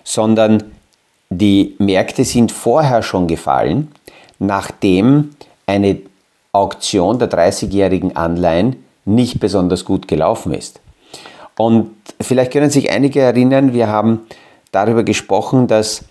sondern 0.04 0.64
die 1.32 1.76
Märkte 1.80 2.24
sind 2.24 2.52
vorher 2.52 3.02
schon 3.02 3.28
gefallen, 3.28 3.92
nachdem 4.38 5.32
eine 5.66 5.98
Auktion 6.58 7.20
der 7.20 7.30
30-jährigen 7.30 8.16
Anleihen 8.16 8.84
nicht 9.06 9.40
besonders 9.40 9.86
gut 9.86 10.08
gelaufen 10.08 10.54
ist. 10.54 10.82
Und 11.58 11.92
vielleicht 12.20 12.52
können 12.52 12.70
sich 12.70 12.92
einige 12.92 13.22
erinnern, 13.22 13.74
wir 13.74 13.88
haben 13.88 14.28
darüber 14.72 15.04
gesprochen, 15.04 15.68
dass 15.68 16.04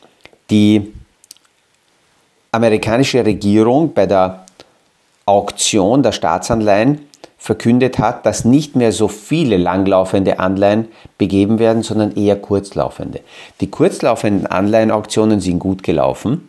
die 0.51 0.93
amerikanische 2.53 3.25
Regierung 3.25 3.93
bei 3.93 4.07
der 4.07 4.47
Auktion 5.27 6.03
der 6.03 6.13
Staatsanleihen 6.13 7.01
verkündet 7.37 7.99
hat, 7.99 8.25
dass 8.25 8.45
nicht 8.45 8.77
mehr 8.77 8.93
so 8.93 9.09
viele 9.09 9.57
langlaufende 9.57 10.39
Anleihen 10.39 10.89
begeben 11.19 11.59
werden, 11.59 11.83
sondern 11.83 12.17
eher 12.17 12.37
kurzlaufende. 12.37 13.21
Die 13.61 13.71
kurzlaufenden 13.71 14.47
Anleihenauktionen 14.47 15.41
sind 15.41 15.59
gut 15.59 15.83
gelaufen. 15.83 16.49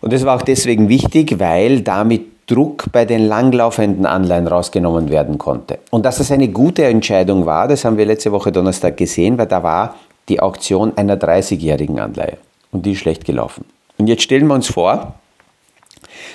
Und 0.00 0.12
das 0.12 0.24
war 0.24 0.36
auch 0.36 0.42
deswegen 0.42 0.88
wichtig, 0.88 1.38
weil 1.38 1.82
damit 1.82 2.35
Druck 2.46 2.84
bei 2.92 3.04
den 3.04 3.26
langlaufenden 3.26 4.06
Anleihen 4.06 4.46
rausgenommen 4.46 5.10
werden 5.10 5.36
konnte. 5.36 5.78
Und 5.90 6.06
dass 6.06 6.18
das 6.18 6.30
eine 6.30 6.48
gute 6.48 6.84
Entscheidung 6.84 7.44
war, 7.44 7.66
das 7.66 7.84
haben 7.84 7.96
wir 7.96 8.06
letzte 8.06 8.30
Woche 8.30 8.52
Donnerstag 8.52 8.96
gesehen, 8.96 9.36
weil 9.36 9.46
da 9.46 9.62
war 9.62 9.96
die 10.28 10.40
Auktion 10.40 10.92
einer 10.96 11.16
30-jährigen 11.16 11.98
Anleihe. 11.98 12.38
Und 12.70 12.86
die 12.86 12.92
ist 12.92 12.98
schlecht 12.98 13.24
gelaufen. 13.24 13.64
Und 13.98 14.06
jetzt 14.06 14.22
stellen 14.22 14.46
wir 14.46 14.54
uns 14.54 14.68
vor, 14.68 15.14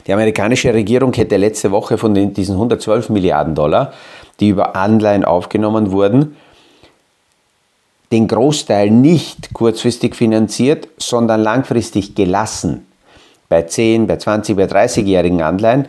die 0.07 0.13
amerikanische 0.13 0.73
Regierung 0.73 1.13
hätte 1.13 1.37
letzte 1.37 1.71
Woche 1.71 1.97
von 1.97 2.13
den, 2.13 2.33
diesen 2.33 2.55
112 2.55 3.09
Milliarden 3.09 3.55
Dollar, 3.55 3.93
die 4.39 4.49
über 4.49 4.75
Anleihen 4.75 5.23
aufgenommen 5.23 5.91
wurden, 5.91 6.35
den 8.11 8.27
Großteil 8.27 8.89
nicht 8.89 9.53
kurzfristig 9.53 10.15
finanziert, 10.15 10.87
sondern 10.97 11.41
langfristig 11.41 12.15
gelassen. 12.15 12.85
Bei 13.51 13.63
10, 13.63 14.07
bei 14.07 14.15
20, 14.15 14.55
bei 14.55 14.63
30-jährigen 14.63 15.41
Anleihen. 15.41 15.87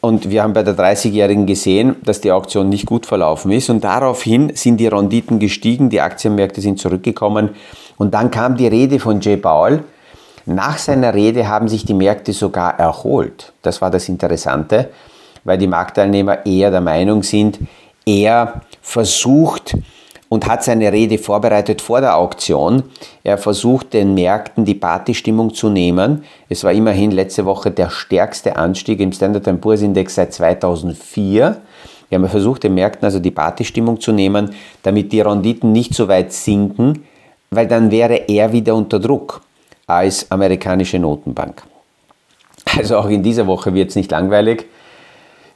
Und 0.00 0.28
wir 0.28 0.42
haben 0.42 0.54
bei 0.54 0.64
der 0.64 0.76
30-jährigen 0.76 1.46
gesehen, 1.46 1.94
dass 2.04 2.20
die 2.20 2.32
Auktion 2.32 2.68
nicht 2.68 2.84
gut 2.84 3.06
verlaufen 3.06 3.52
ist. 3.52 3.70
Und 3.70 3.84
daraufhin 3.84 4.56
sind 4.56 4.78
die 4.78 4.88
Renditen 4.88 5.38
gestiegen, 5.38 5.88
die 5.88 6.00
Aktienmärkte 6.00 6.60
sind 6.60 6.80
zurückgekommen. 6.80 7.50
Und 7.96 8.12
dann 8.12 8.32
kam 8.32 8.56
die 8.56 8.66
Rede 8.66 8.98
von 8.98 9.20
Jay 9.20 9.36
Powell, 9.36 9.84
nach 10.46 10.78
seiner 10.78 11.14
Rede 11.14 11.46
haben 11.46 11.68
sich 11.68 11.84
die 11.84 11.94
Märkte 11.94 12.32
sogar 12.32 12.76
erholt. 12.76 13.52
Das 13.62 13.80
war 13.80 13.90
das 13.92 14.08
Interessante, 14.08 14.90
weil 15.44 15.58
die 15.58 15.68
Marktteilnehmer 15.68 16.44
eher 16.44 16.72
der 16.72 16.80
Meinung 16.80 17.22
sind, 17.22 17.60
er 18.04 18.62
versucht 18.82 19.76
und 20.36 20.46
hat 20.46 20.62
seine 20.62 20.92
Rede 20.92 21.16
vorbereitet 21.16 21.80
vor 21.80 22.02
der 22.02 22.14
Auktion. 22.14 22.82
Er 23.24 23.38
versucht 23.38 23.94
den 23.94 24.12
Märkten 24.12 24.66
die 24.66 24.74
Partystimmung 24.74 25.54
zu 25.54 25.70
nehmen. 25.70 26.24
Es 26.50 26.62
war 26.62 26.72
immerhin 26.72 27.10
letzte 27.10 27.46
Woche 27.46 27.70
der 27.70 27.88
stärkste 27.88 28.56
Anstieg 28.56 29.00
im 29.00 29.12
Standard 29.12 29.62
Poor's 29.62 29.80
Index 29.80 30.16
seit 30.16 30.34
2004. 30.34 31.56
Wir 32.10 32.18
haben 32.18 32.28
versucht, 32.28 32.64
den 32.64 32.74
Märkten 32.74 33.06
also 33.06 33.18
die 33.18 33.30
Partystimmung 33.30 33.98
zu 33.98 34.12
nehmen, 34.12 34.50
damit 34.82 35.10
die 35.10 35.22
Renditen 35.22 35.72
nicht 35.72 35.94
so 35.94 36.06
weit 36.06 36.34
sinken, 36.34 37.06
weil 37.48 37.66
dann 37.66 37.90
wäre 37.90 38.28
er 38.28 38.52
wieder 38.52 38.74
unter 38.74 39.00
Druck 39.00 39.40
als 39.86 40.30
amerikanische 40.30 40.98
Notenbank. 40.98 41.62
Also 42.76 42.98
auch 42.98 43.08
in 43.08 43.22
dieser 43.22 43.46
Woche 43.46 43.72
wird 43.72 43.88
es 43.88 43.96
nicht 43.96 44.10
langweilig. 44.10 44.66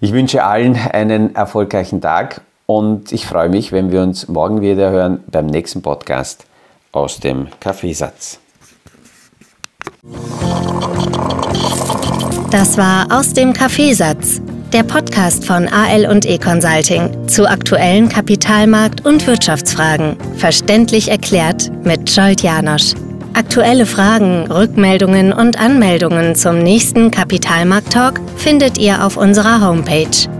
Ich 0.00 0.14
wünsche 0.14 0.42
allen 0.42 0.74
einen 0.74 1.34
erfolgreichen 1.34 2.00
Tag 2.00 2.40
und 2.70 3.10
ich 3.10 3.26
freue 3.26 3.48
mich, 3.48 3.72
wenn 3.72 3.90
wir 3.90 4.00
uns 4.00 4.28
morgen 4.28 4.60
wieder 4.60 4.90
hören 4.90 5.24
beim 5.28 5.46
nächsten 5.46 5.82
Podcast 5.82 6.44
aus 6.92 7.18
dem 7.18 7.48
Kaffeesatz. 7.58 8.38
Das 12.52 12.78
war 12.78 13.08
aus 13.10 13.32
dem 13.32 13.52
Kaffeesatz, 13.52 14.40
der 14.72 14.84
Podcast 14.84 15.44
von 15.44 15.66
AL 15.66 16.06
und 16.06 16.24
E 16.26 16.38
Consulting 16.38 17.26
zu 17.26 17.48
aktuellen 17.48 18.08
Kapitalmarkt- 18.08 19.04
und 19.04 19.26
Wirtschaftsfragen, 19.26 20.16
verständlich 20.36 21.10
erklärt 21.10 21.72
mit 21.84 22.08
Scholt 22.08 22.42
Janosch. 22.42 22.94
Aktuelle 23.34 23.86
Fragen, 23.86 24.48
Rückmeldungen 24.48 25.32
und 25.32 25.60
Anmeldungen 25.60 26.36
zum 26.36 26.58
nächsten 26.60 27.10
Kapitalmarkt-Talk 27.10 28.20
findet 28.36 28.78
ihr 28.78 29.04
auf 29.04 29.16
unserer 29.16 29.60
Homepage 29.60 30.39